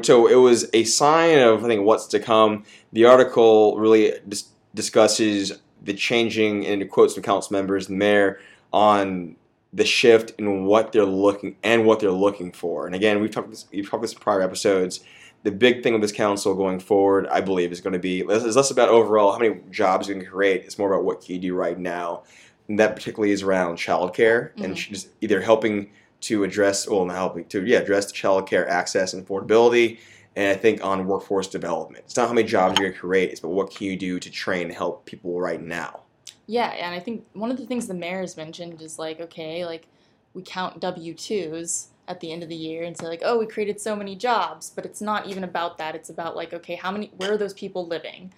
So 0.03 0.27
it 0.27 0.37
was 0.37 0.69
a 0.73 0.85
sign 0.85 1.39
of 1.39 1.65
I 1.65 1.69
think 1.69 1.85
what's 1.85 2.07
to 2.09 2.19
come. 2.19 2.65
The 2.93 3.05
article 3.05 3.79
really 3.79 4.13
dis- 4.29 4.49
discusses 4.75 5.61
the 5.83 5.95
changing 5.95 6.67
and 6.67 6.89
quotes 6.91 7.15
from 7.15 7.23
council 7.23 7.53
members 7.53 7.89
and 7.89 7.99
mayor 7.99 8.41
on 8.73 9.37
the 9.75 9.85
shift 9.85 10.33
in 10.39 10.65
what 10.65 10.93
they're 10.93 11.05
looking 11.05 11.57
and 11.63 11.85
what 11.85 12.01
they're 12.01 12.11
looking 12.11 12.53
for. 12.53 12.87
And 12.87 12.95
again, 12.95 13.21
we've 13.21 13.31
talked 13.31 13.51
this, 13.51 13.67
we've 13.73 13.89
talked 13.89 14.03
this 14.03 14.13
in 14.13 14.21
prior 14.21 14.41
episodes. 14.41 15.01
The 15.45 15.53
big 15.53 15.83
thing 15.83 15.93
with 15.93 16.03
this 16.03 16.13
council 16.13 16.55
going 16.55 16.81
forward, 16.81 17.27
I 17.29 17.41
believe, 17.41 17.71
is 17.71 17.81
going 17.81 17.93
to 17.93 17.99
be 17.99 18.23
less, 18.23 18.43
is 18.45 18.57
less 18.57 18.71
about 18.71 18.89
overall 18.89 19.33
how 19.33 19.39
many 19.39 19.61
jobs 19.71 20.09
you 20.09 20.15
can 20.15 20.25
create. 20.25 20.65
It's 20.65 20.79
more 20.79 20.93
about 20.93 21.05
what 21.05 21.21
can 21.21 21.35
you 21.35 21.41
do 21.41 21.55
right 21.55 21.79
now. 21.79 22.23
And 22.67 22.79
that 22.79 22.97
particularly 22.97 23.31
is 23.33 23.43
around 23.43 23.77
childcare 23.77 24.51
and 24.57 24.75
Mhm. 24.75 24.91
just 24.91 25.09
either 25.21 25.43
helping 25.43 25.91
to 26.23 26.45
address, 26.45 26.89
well, 26.89 27.05
not 27.05 27.17
helping 27.17 27.45
to, 27.45 27.65
yeah, 27.67 27.79
address 27.79 28.07
the 28.07 28.15
childcare 28.15 28.67
access 28.67 29.13
and 29.13 29.27
affordability. 29.27 29.99
And 30.35 30.49
I 30.51 30.59
think 30.59 30.83
on 30.83 31.07
workforce 31.07 31.47
development, 31.47 32.05
it's 32.07 32.17
not 32.17 32.29
how 32.29 32.33
many 32.35 32.49
jobs 32.49 32.79
you're 32.81 32.89
going 32.89 32.95
to 32.95 32.99
create, 32.99 33.31
it's 33.31 33.41
but 33.41 33.51
what 33.51 33.71
can 33.71 33.87
you 33.87 33.97
do 33.97 34.19
to 34.19 34.31
train 34.31 34.69
and 34.69 34.73
help 34.73 35.05
people 35.05 35.39
right 35.41 35.61
now. 35.61 36.01
Yeah, 36.47 36.71
and 36.71 36.95
I 36.95 37.01
think 37.01 37.25
one 37.35 37.51
of 37.51 37.59
the 37.59 37.67
things 37.67 37.87
the 37.87 37.95
mayor 37.95 38.21
has 38.23 38.37
mentioned 38.37 38.81
is 38.81 38.99
like, 38.99 39.21
okay, 39.21 39.65
like 39.67 39.87
we 40.33 40.43
count 40.43 40.81
W 40.81 41.13
twos 41.15 41.89
at 42.09 42.21
the 42.21 42.33
end 42.33 42.43
of 42.43 42.49
the 42.49 42.57
year 42.57 42.85
and 42.85 42.97
say 42.97 43.07
like, 43.07 43.23
oh, 43.25 43.39
we 43.39 43.47
created 43.47 43.81
so 43.81 43.97
many 43.97 44.15
jobs, 44.15 44.71
but 44.71 44.85
it's 44.85 45.01
not 45.01 45.27
even 45.27 45.45
about 45.45 45.79
that. 45.79 45.95
It's 45.95 46.11
about 46.11 46.37
like, 46.37 46.53
okay, 46.53 46.75
how 46.75 46.91
many? 46.91 47.11
Where 47.17 47.33
are 47.33 47.39
those 47.39 47.55
people 47.55 47.87
living? 47.87 48.33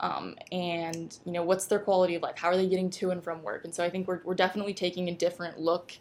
Um, 0.00 0.36
and 0.52 1.18
you 1.24 1.32
know, 1.32 1.42
what's 1.42 1.66
their 1.66 1.78
quality 1.78 2.14
of 2.14 2.22
life? 2.22 2.36
How 2.36 2.48
are 2.48 2.56
they 2.56 2.68
getting 2.68 2.90
to 2.90 3.10
and 3.10 3.22
from 3.24 3.42
work? 3.42 3.64
And 3.64 3.74
so 3.74 3.82
I 3.82 3.90
think 3.90 4.06
we're 4.06 4.20
we're 4.24 4.34
definitely 4.34 4.74
taking 4.74 5.08
a 5.08 5.14
different 5.14 5.58
look 5.58 5.92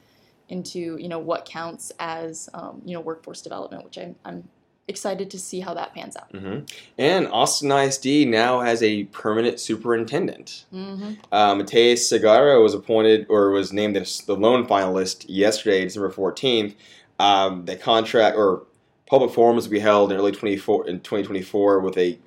into 0.50 0.98
you 0.98 1.08
know 1.08 1.20
what 1.20 1.46
counts 1.46 1.92
as 2.00 2.50
um, 2.54 2.82
you 2.86 2.94
know 2.94 3.02
workforce 3.02 3.42
development, 3.42 3.84
which 3.86 3.98
I'm 3.98 4.16
I'm 4.26 4.48
excited 4.88 5.32
to 5.32 5.40
see 5.40 5.60
how 5.60 5.74
that 5.74 5.94
pans 5.94 6.16
out. 6.16 6.30
hmm 6.32 6.60
And 6.98 7.28
Austin 7.28 7.72
ISD 7.72 8.28
now 8.28 8.60
has 8.62 8.84
a 8.84 9.06
permanent 9.06 9.60
superintendent. 9.60 10.66
Mm-hmm. 10.74 11.14
Uh, 11.32 11.56
Matias 11.56 12.08
Segura 12.08 12.62
was 12.62 12.74
appointed 12.74 13.26
or 13.30 13.50
was 13.50 13.74
named 13.74 13.98
as 13.98 14.22
the 14.22 14.36
lone 14.36 14.68
finalist 14.68 15.26
yesterday, 15.28 15.84
December 15.84 16.12
14th. 16.12 16.76
Um, 17.20 17.66
the 17.66 17.76
contract 17.76 18.38
or 18.38 18.66
public 19.08 19.32
forums 19.32 19.66
will 19.66 19.72
be 19.72 19.80
held 19.80 20.12
in 20.12 20.18
early 20.18 20.32
24, 20.32 20.88
in 20.88 21.00
2024 21.00 21.80
with 21.80 21.98
a 21.98 22.18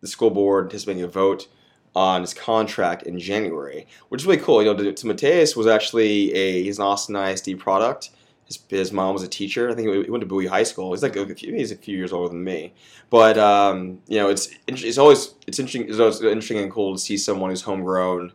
the 0.00 0.08
school 0.08 0.30
board 0.30 0.64
anticipating 0.64 1.02
a 1.02 1.08
vote 1.08 1.46
on 1.94 2.22
his 2.22 2.34
contract 2.34 3.04
in 3.04 3.18
January, 3.18 3.86
which 4.08 4.22
is 4.22 4.26
really 4.26 4.40
cool. 4.40 4.62
You 4.62 4.74
know, 4.74 4.92
to 4.92 5.06
Matias 5.06 5.56
was 5.56 5.66
actually 5.66 6.32
a 6.34 6.62
he's 6.62 6.78
an 6.78 6.84
Austin 6.84 7.16
ISD 7.16 7.58
product. 7.58 8.10
His, 8.46 8.58
his 8.68 8.92
mom 8.92 9.14
was 9.14 9.22
a 9.22 9.28
teacher. 9.28 9.70
I 9.70 9.74
think 9.74 9.88
he 9.88 10.10
went 10.10 10.22
to 10.22 10.26
Bowie 10.26 10.46
High 10.46 10.64
School. 10.64 10.92
He's 10.92 11.02
like 11.02 11.16
a 11.16 11.34
few, 11.34 11.54
he's 11.54 11.70
a 11.70 11.76
few 11.76 11.96
years 11.96 12.12
older 12.12 12.28
than 12.28 12.42
me. 12.42 12.74
But 13.08 13.38
um, 13.38 14.00
you 14.08 14.18
know, 14.18 14.28
it's 14.28 14.48
it's 14.66 14.98
always 14.98 15.34
it's 15.46 15.58
interesting. 15.58 15.88
It's 15.88 16.00
always 16.00 16.20
interesting 16.20 16.58
and 16.58 16.70
cool 16.70 16.94
to 16.94 17.00
see 17.00 17.16
someone 17.16 17.50
who's 17.50 17.62
homegrown 17.62 18.32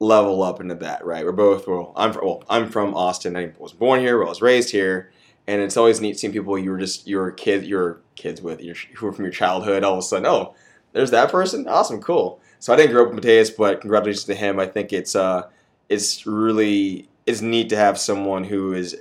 level 0.00 0.42
up 0.42 0.60
into 0.60 0.74
that. 0.76 1.04
Right? 1.04 1.24
We're 1.24 1.32
both 1.32 1.68
well. 1.68 1.92
I'm 1.94 2.12
from, 2.12 2.24
well. 2.24 2.42
I'm 2.48 2.68
from 2.68 2.94
Austin. 2.94 3.36
I 3.36 3.52
was 3.58 3.72
born 3.72 4.00
here. 4.00 4.24
I 4.24 4.28
was 4.28 4.42
raised 4.42 4.70
here. 4.70 5.12
And 5.46 5.62
it's 5.62 5.76
always 5.76 6.00
neat 6.00 6.18
seeing 6.18 6.32
people 6.32 6.58
you 6.58 6.70
were 6.70 6.78
just 6.78 7.06
you 7.06 7.16
were 7.16 7.32
kid 7.32 7.64
you 7.64 7.76
were 7.76 8.00
kids 8.14 8.42
with 8.42 8.60
your, 8.60 8.76
who 8.94 9.06
were 9.06 9.12
from 9.12 9.24
your 9.24 9.32
childhood. 9.32 9.84
All 9.84 9.94
of 9.94 9.98
a 9.98 10.02
sudden, 10.02 10.26
oh, 10.26 10.54
there's 10.92 11.10
that 11.10 11.30
person. 11.30 11.66
Awesome, 11.66 12.00
cool. 12.00 12.40
So 12.58 12.72
I 12.72 12.76
didn't 12.76 12.92
grow 12.92 13.02
up 13.02 13.08
with 13.08 13.16
Matias, 13.16 13.50
but 13.50 13.80
congratulations 13.80 14.24
to 14.24 14.34
him. 14.34 14.60
I 14.60 14.66
think 14.66 14.92
it's 14.92 15.16
uh, 15.16 15.48
it's 15.88 16.26
really 16.26 17.08
it's 17.26 17.40
neat 17.40 17.68
to 17.70 17.76
have 17.76 17.98
someone 17.98 18.44
who 18.44 18.72
is, 18.74 19.00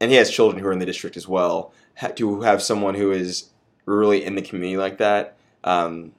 and 0.00 0.10
he 0.10 0.16
has 0.16 0.30
children 0.30 0.60
who 0.62 0.68
are 0.68 0.72
in 0.72 0.80
the 0.80 0.86
district 0.86 1.16
as 1.16 1.28
well. 1.28 1.72
To 2.16 2.40
have 2.40 2.60
someone 2.60 2.96
who 2.96 3.12
is 3.12 3.50
really 3.86 4.24
in 4.24 4.34
the 4.34 4.42
community 4.42 4.76
like 4.76 4.98
that. 4.98 5.36
Um, 5.62 6.12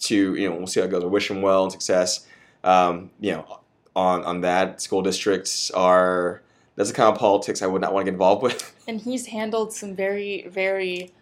to 0.00 0.34
you 0.34 0.48
know, 0.48 0.56
we'll 0.56 0.66
see 0.66 0.80
how 0.80 0.86
it 0.86 0.90
goes. 0.90 1.02
I 1.02 1.06
wish 1.06 1.30
him 1.30 1.42
well 1.42 1.64
and 1.64 1.72
success. 1.72 2.26
Um, 2.64 3.10
you 3.20 3.32
know, 3.32 3.60
on 3.96 4.24
on 4.24 4.40
that, 4.42 4.80
school 4.80 5.02
districts 5.02 5.70
are 5.72 6.42
that's 6.76 6.90
the 6.90 6.94
kind 6.94 7.12
of 7.12 7.18
politics 7.18 7.60
I 7.62 7.66
would 7.66 7.82
not 7.82 7.92
want 7.92 8.04
to 8.06 8.10
get 8.10 8.14
involved 8.14 8.42
with. 8.42 8.74
and 8.88 9.00
he's 9.00 9.26
handled 9.26 9.72
some 9.72 9.94
very 9.94 10.46
very 10.48 11.12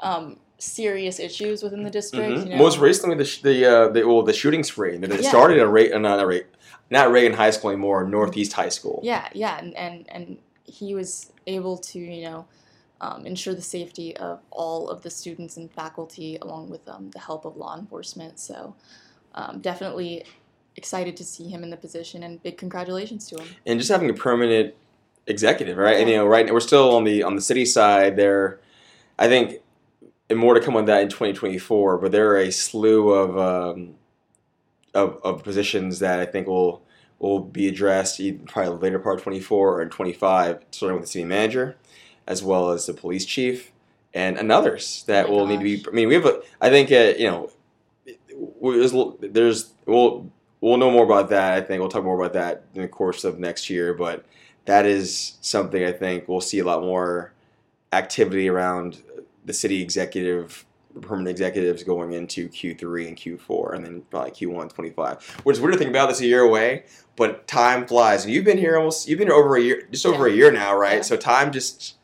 um, 0.00 0.38
serious 0.58 1.18
issues 1.18 1.62
within 1.62 1.82
the 1.82 1.90
district. 1.90 2.30
Mhm. 2.38 2.44
You 2.44 2.50
know? 2.50 2.56
Most 2.58 2.78
recently, 2.78 3.16
the 3.16 3.24
sh- 3.24 3.42
the 3.42 3.64
uh, 3.66 3.88
the 3.88 4.04
well, 4.06 4.22
the 4.22 4.32
shooting 4.32 4.62
spree 4.62 4.96
that 4.98 5.22
Yeah. 5.22 5.28
started 5.28 5.58
at 5.58 5.70
Ray, 5.70 5.92
uh, 5.92 5.98
not 5.98 6.18
at 6.20 6.26
Ray, 6.26 6.42
not 6.90 7.10
Reagan 7.10 7.32
High 7.32 7.50
School 7.50 7.70
anymore, 7.70 8.04
Northeast 8.04 8.52
High 8.52 8.68
School. 8.68 9.00
yeah, 9.02 9.28
yeah, 9.32 9.58
and, 9.58 9.74
and 9.76 10.04
and 10.10 10.38
he 10.64 10.94
was 10.94 11.32
able 11.46 11.76
to 11.78 11.98
you 11.98 12.24
know 12.24 12.46
um, 13.00 13.26
ensure 13.26 13.54
the 13.54 13.62
safety 13.62 14.16
of 14.16 14.40
all 14.50 14.88
of 14.88 15.02
the 15.02 15.10
students 15.10 15.56
and 15.56 15.70
faculty, 15.72 16.38
along 16.40 16.70
with 16.70 16.88
um, 16.88 17.10
the 17.10 17.18
help 17.20 17.44
of 17.44 17.56
law 17.56 17.76
enforcement. 17.76 18.38
So 18.38 18.74
um, 19.34 19.60
definitely 19.60 20.24
excited 20.76 21.16
to 21.16 21.24
see 21.24 21.48
him 21.48 21.62
in 21.62 21.70
the 21.70 21.76
position, 21.76 22.22
and 22.22 22.42
big 22.42 22.56
congratulations 22.56 23.28
to 23.28 23.40
him. 23.40 23.48
and 23.66 23.78
just 23.78 23.90
having 23.90 24.10
a 24.10 24.14
permanent 24.14 24.74
executive, 25.26 25.76
right? 25.76 25.96
And 25.98 26.08
you 26.08 26.16
know, 26.16 26.26
right 26.26 26.46
now 26.46 26.52
we're 26.52 26.60
still 26.60 26.94
on 26.96 27.04
the 27.04 27.22
on 27.22 27.36
the 27.36 27.42
city 27.42 27.64
side. 27.64 28.16
There, 28.16 28.60
I 29.18 29.28
think, 29.28 29.60
and 30.28 30.38
more 30.38 30.54
to 30.54 30.60
come 30.60 30.76
on 30.76 30.84
that 30.86 31.02
in 31.02 31.08
2024. 31.08 31.98
But 31.98 32.12
there 32.12 32.30
are 32.30 32.38
a 32.38 32.50
slew 32.50 33.10
of 33.10 33.38
um, 33.38 33.94
of, 34.94 35.20
of 35.22 35.42
positions 35.42 35.98
that 36.00 36.20
I 36.20 36.26
think 36.26 36.46
will 36.46 36.82
will 37.18 37.40
be 37.40 37.68
addressed 37.68 38.20
either 38.20 38.38
probably 38.46 38.78
later 38.78 38.98
part 38.98 39.22
24 39.22 39.76
or 39.76 39.82
in 39.82 39.88
25, 39.88 40.64
starting 40.72 40.96
with 40.96 41.06
the 41.06 41.10
city 41.10 41.24
manager, 41.24 41.76
as 42.26 42.42
well 42.42 42.70
as 42.70 42.86
the 42.86 42.92
police 42.92 43.24
chief 43.24 43.72
and, 44.12 44.38
and 44.38 44.52
others 44.52 45.04
that 45.06 45.26
Oh 45.26 45.30
will 45.30 45.46
need 45.46 45.58
to 45.58 45.64
be. 45.64 45.84
I 45.88 45.92
mean, 45.92 46.08
we 46.08 46.14
have 46.14 46.26
a. 46.26 46.40
I 46.60 46.70
think 46.70 46.92
uh, 46.92 47.14
you 47.18 47.26
know, 47.26 47.50
there's 48.62 48.92
there's 49.20 49.72
we'll 49.86 50.30
we'll 50.64 50.78
know 50.78 50.90
more 50.90 51.04
about 51.04 51.28
that. 51.28 51.52
I 51.52 51.60
think 51.60 51.80
we'll 51.80 51.90
talk 51.90 52.04
more 52.04 52.18
about 52.18 52.32
that 52.32 52.64
in 52.74 52.80
the 52.80 52.88
course 52.88 53.22
of 53.24 53.38
next 53.38 53.68
year. 53.68 53.92
But 53.92 54.24
that 54.64 54.86
is 54.86 55.36
something 55.42 55.84
I 55.84 55.92
think 55.92 56.26
we'll 56.26 56.40
see 56.40 56.58
a 56.60 56.64
lot 56.64 56.80
more 56.80 57.34
activity 57.92 58.48
around 58.48 59.02
the 59.44 59.52
city 59.52 59.82
executive, 59.82 60.64
permanent 61.02 61.28
executives 61.28 61.82
going 61.84 62.12
into 62.12 62.48
Q3 62.48 63.08
and 63.08 63.16
Q4, 63.16 63.74
and 63.74 63.84
then 63.84 64.02
probably 64.10 64.30
Q1 64.30 64.72
25. 64.72 65.40
Which 65.44 65.56
is 65.56 65.60
weird 65.60 65.74
to 65.74 65.78
think 65.78 65.90
about 65.90 66.08
this 66.08 66.20
a 66.20 66.26
year 66.26 66.40
away, 66.40 66.84
but 67.14 67.46
time 67.46 67.86
flies. 67.86 68.24
And 68.24 68.32
you've 68.32 68.46
been 68.46 68.56
here 68.56 68.78
almost, 68.78 69.06
you've 69.06 69.18
been 69.18 69.28
here 69.28 69.36
over 69.36 69.56
a 69.56 69.60
year, 69.60 69.86
just 69.90 70.06
over 70.06 70.26
a 70.26 70.32
year 70.32 70.50
now, 70.50 70.74
right? 70.74 70.96
Yeah. 70.96 71.02
So 71.02 71.18
time 71.18 71.52
just, 71.52 71.96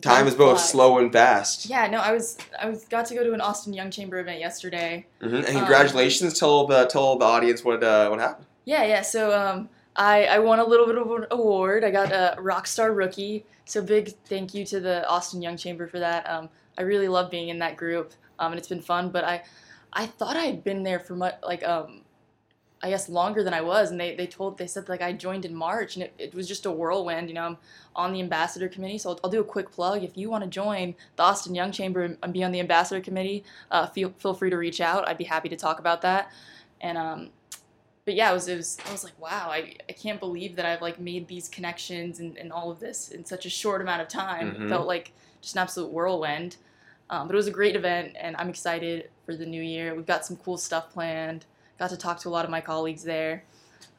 time 0.00 0.26
is 0.26 0.34
both 0.34 0.60
slow 0.60 0.98
and 0.98 1.12
fast. 1.12 1.66
Yeah, 1.66 1.86
no, 1.86 1.98
I 1.98 2.12
was 2.12 2.36
I 2.60 2.68
was 2.68 2.84
got 2.84 3.06
to 3.06 3.14
go 3.14 3.24
to 3.24 3.32
an 3.32 3.40
Austin 3.40 3.72
Young 3.72 3.90
Chamber 3.90 4.18
event 4.18 4.40
yesterday. 4.40 5.06
hmm 5.20 5.36
And 5.36 5.46
Um, 5.46 5.54
congratulations, 5.54 6.38
tell 6.38 6.66
the 6.66 6.86
tell 6.86 7.16
the 7.18 7.24
audience 7.24 7.64
what 7.64 7.82
uh, 7.82 8.08
what 8.08 8.20
happened. 8.20 8.46
Yeah, 8.64 8.84
yeah. 8.84 9.02
So 9.02 9.32
um, 9.38 9.68
I 9.96 10.24
I 10.26 10.38
won 10.38 10.58
a 10.58 10.64
little 10.64 10.86
bit 10.86 10.96
of 10.98 11.10
an 11.10 11.26
award. 11.30 11.84
I 11.84 11.90
got 11.90 12.12
a 12.12 12.36
Rockstar 12.38 12.96
Rookie. 12.96 13.44
So 13.66 13.82
big 13.82 14.12
thank 14.26 14.52
you 14.54 14.64
to 14.66 14.80
the 14.80 15.08
Austin 15.08 15.40
Young 15.42 15.56
Chamber 15.56 15.86
for 15.86 15.98
that. 15.98 16.28
Um, 16.28 16.48
I 16.76 16.82
really 16.82 17.08
love 17.08 17.30
being 17.30 17.48
in 17.48 17.58
that 17.60 17.76
group, 17.76 18.12
um, 18.38 18.52
and 18.52 18.58
it's 18.58 18.68
been 18.68 18.82
fun. 18.82 19.10
But 19.10 19.24
I 19.24 19.42
I 19.92 20.06
thought 20.06 20.36
I 20.36 20.44
had 20.44 20.64
been 20.64 20.82
there 20.82 21.00
for 21.00 21.14
much 21.16 21.34
like 21.42 21.66
um. 21.66 22.00
I 22.84 22.90
guess 22.90 23.08
longer 23.08 23.42
than 23.42 23.54
I 23.54 23.62
was, 23.62 23.90
and 23.90 23.98
they, 23.98 24.14
they 24.14 24.26
told 24.26 24.58
they 24.58 24.66
said 24.66 24.90
like 24.90 25.00
I 25.00 25.12
joined 25.12 25.46
in 25.46 25.54
March, 25.54 25.96
and 25.96 26.02
it, 26.04 26.12
it 26.18 26.34
was 26.34 26.46
just 26.46 26.66
a 26.66 26.70
whirlwind. 26.70 27.28
You 27.28 27.34
know, 27.34 27.44
I'm 27.44 27.56
on 27.96 28.12
the 28.12 28.20
ambassador 28.20 28.68
committee, 28.68 28.98
so 28.98 29.10
I'll, 29.10 29.20
I'll 29.24 29.30
do 29.30 29.40
a 29.40 29.44
quick 29.44 29.70
plug. 29.70 30.04
If 30.04 30.18
you 30.18 30.28
want 30.28 30.44
to 30.44 30.50
join 30.50 30.94
the 31.16 31.22
Austin 31.22 31.54
Young 31.54 31.72
Chamber 31.72 32.16
and 32.22 32.32
be 32.32 32.44
on 32.44 32.52
the 32.52 32.60
ambassador 32.60 33.00
committee, 33.00 33.42
uh, 33.70 33.86
feel 33.86 34.12
feel 34.18 34.34
free 34.34 34.50
to 34.50 34.58
reach 34.58 34.82
out. 34.82 35.08
I'd 35.08 35.16
be 35.16 35.24
happy 35.24 35.48
to 35.48 35.56
talk 35.56 35.78
about 35.78 36.02
that. 36.02 36.30
And 36.82 36.98
um, 36.98 37.30
but 38.04 38.14
yeah, 38.14 38.30
it 38.30 38.34
was, 38.34 38.48
it 38.48 38.56
was 38.58 38.76
I 38.86 38.92
was 38.92 39.02
like, 39.02 39.18
wow, 39.18 39.48
I, 39.50 39.76
I 39.88 39.92
can't 39.92 40.20
believe 40.20 40.56
that 40.56 40.66
I've 40.66 40.82
like 40.82 41.00
made 41.00 41.26
these 41.26 41.48
connections 41.48 42.20
and, 42.20 42.36
and 42.36 42.52
all 42.52 42.70
of 42.70 42.80
this 42.80 43.08
in 43.08 43.24
such 43.24 43.46
a 43.46 43.50
short 43.50 43.80
amount 43.80 44.02
of 44.02 44.08
time. 44.08 44.52
Mhm. 44.52 44.66
It 44.66 44.68
felt 44.68 44.86
like 44.86 45.12
just 45.40 45.54
an 45.56 45.62
absolute 45.62 45.90
whirlwind. 45.90 46.58
Um, 47.08 47.28
but 47.28 47.34
it 47.34 47.36
was 47.36 47.46
a 47.46 47.50
great 47.50 47.76
event, 47.76 48.14
and 48.18 48.34
I'm 48.36 48.48
excited 48.50 49.10
for 49.24 49.34
the 49.36 49.46
new 49.46 49.62
year. 49.62 49.94
We've 49.94 50.06
got 50.06 50.24
some 50.26 50.36
cool 50.36 50.58
stuff 50.58 50.90
planned. 50.90 51.46
Got 51.78 51.90
to 51.90 51.96
talk 51.96 52.20
to 52.20 52.28
a 52.28 52.30
lot 52.30 52.44
of 52.44 52.50
my 52.50 52.60
colleagues 52.60 53.02
there. 53.04 53.44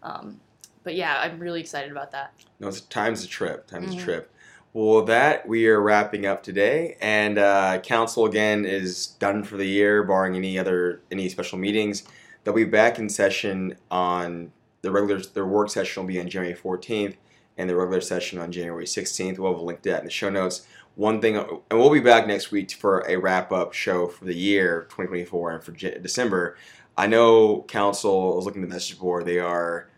Um, 0.02 0.40
but 0.84 0.96
yeah, 0.96 1.18
I'm 1.20 1.40
really 1.40 1.60
excited 1.60 1.92
about 1.92 2.12
that. 2.12 2.34
No, 2.60 2.68
it's 2.68 2.82
time's 2.82 3.24
a 3.24 3.28
trip. 3.28 3.68
Time's 3.68 3.96
Mhm. 3.96 4.00
a 4.00 4.04
trip. 4.04 4.32
Well, 4.74 5.04
that 5.06 5.48
we 5.48 5.68
are 5.68 5.80
wrapping 5.82 6.26
up 6.26 6.44
today, 6.44 6.98
and 7.02 7.38
uh, 7.38 7.80
council 7.80 8.26
again 8.26 8.66
is 8.66 9.08
done 9.08 9.44
for 9.44 9.56
the 9.58 9.66
year, 9.66 10.04
barring 10.04 10.36
any 10.36 10.60
other 10.60 11.02
any 11.12 11.30
special 11.30 11.58
meetings. 11.58 12.04
They'll 12.44 12.54
be 12.54 12.66
back 12.66 13.00
in 13.00 13.10
session 13.10 13.78
on 13.90 14.52
the 14.82 14.92
regular. 14.92 15.22
Their 15.22 15.46
work 15.46 15.70
session 15.70 16.04
will 16.04 16.08
be 16.08 16.20
on 16.20 16.28
January 16.30 16.54
14th, 16.56 17.16
and 17.58 17.70
the 17.70 17.76
regular 17.76 18.02
session 18.02 18.38
on 18.38 18.52
January 18.52 18.86
16th. 18.86 19.40
We'll 19.40 19.54
have 19.54 19.62
a 19.62 19.64
link 19.64 19.82
to 19.84 19.90
that 19.92 20.00
in 20.00 20.06
the 20.06 20.12
show 20.12 20.30
notes. 20.30 20.68
One 20.96 21.20
thing, 21.22 21.36
and 21.38 21.50
we'll 21.72 21.90
be 21.90 22.00
back 22.02 22.28
next 22.28 22.52
week 22.52 22.72
for 22.72 23.00
a 23.08 23.16
wrap 23.18 23.52
up 23.54 23.74
show 23.74 24.08
for 24.08 24.26
the 24.26 24.36
year 24.36 24.88
2024 24.90 25.52
and 25.52 25.64
for 25.64 25.72
J- 25.72 26.00
December. 26.00 26.58
I 26.98 27.08
know 27.08 27.64
council 27.64 28.40
is 28.40 28.46
looking 28.46 28.64
at 28.64 28.70
the 28.70 28.74
message 28.74 29.00
board. 29.00 29.26
They 29.26 29.40
are 29.40 29.90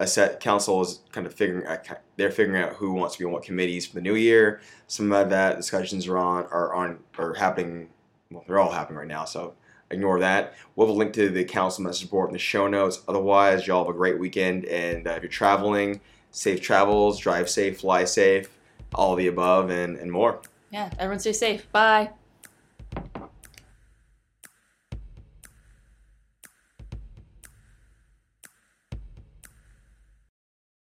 a 0.00 0.06
set 0.06 0.40
council 0.40 0.80
is 0.80 1.00
kind 1.10 1.26
of 1.26 1.34
figuring 1.34 1.66
out 1.66 1.88
they're 2.16 2.30
figuring 2.30 2.62
out 2.62 2.74
who 2.74 2.92
wants 2.92 3.16
to 3.16 3.20
be 3.20 3.24
on 3.24 3.32
what 3.32 3.42
committees 3.42 3.86
for 3.86 3.94
the 3.94 4.00
new 4.00 4.14
year. 4.14 4.60
Some 4.86 5.10
of 5.12 5.30
that 5.30 5.56
discussions 5.56 6.06
are 6.06 6.18
on 6.18 6.44
are 6.46 6.74
on 6.74 6.98
are 7.18 7.34
happening. 7.34 7.88
Well, 8.30 8.44
they're 8.46 8.58
all 8.58 8.70
happening 8.70 8.98
right 8.98 9.08
now, 9.08 9.24
so 9.24 9.54
ignore 9.90 10.20
that. 10.20 10.54
We'll 10.76 10.86
have 10.86 10.94
a 10.94 10.98
link 10.98 11.14
to 11.14 11.30
the 11.30 11.44
council 11.44 11.82
message 11.82 12.10
board 12.10 12.28
in 12.28 12.34
the 12.34 12.38
show 12.38 12.68
notes. 12.68 13.02
Otherwise, 13.08 13.66
y'all 13.66 13.84
have 13.84 13.94
a 13.94 13.96
great 13.96 14.18
weekend, 14.18 14.66
and 14.66 15.06
uh, 15.06 15.12
if 15.12 15.22
you're 15.22 15.30
traveling, 15.30 16.00
safe 16.30 16.60
travels, 16.60 17.18
drive 17.18 17.48
safe, 17.48 17.80
fly 17.80 18.04
safe, 18.04 18.50
all 18.94 19.16
the 19.16 19.26
above, 19.26 19.70
and 19.70 19.96
and 19.96 20.12
more. 20.12 20.40
Yeah, 20.70 20.90
everyone 20.98 21.20
stay 21.20 21.32
safe. 21.32 21.72
Bye. 21.72 22.10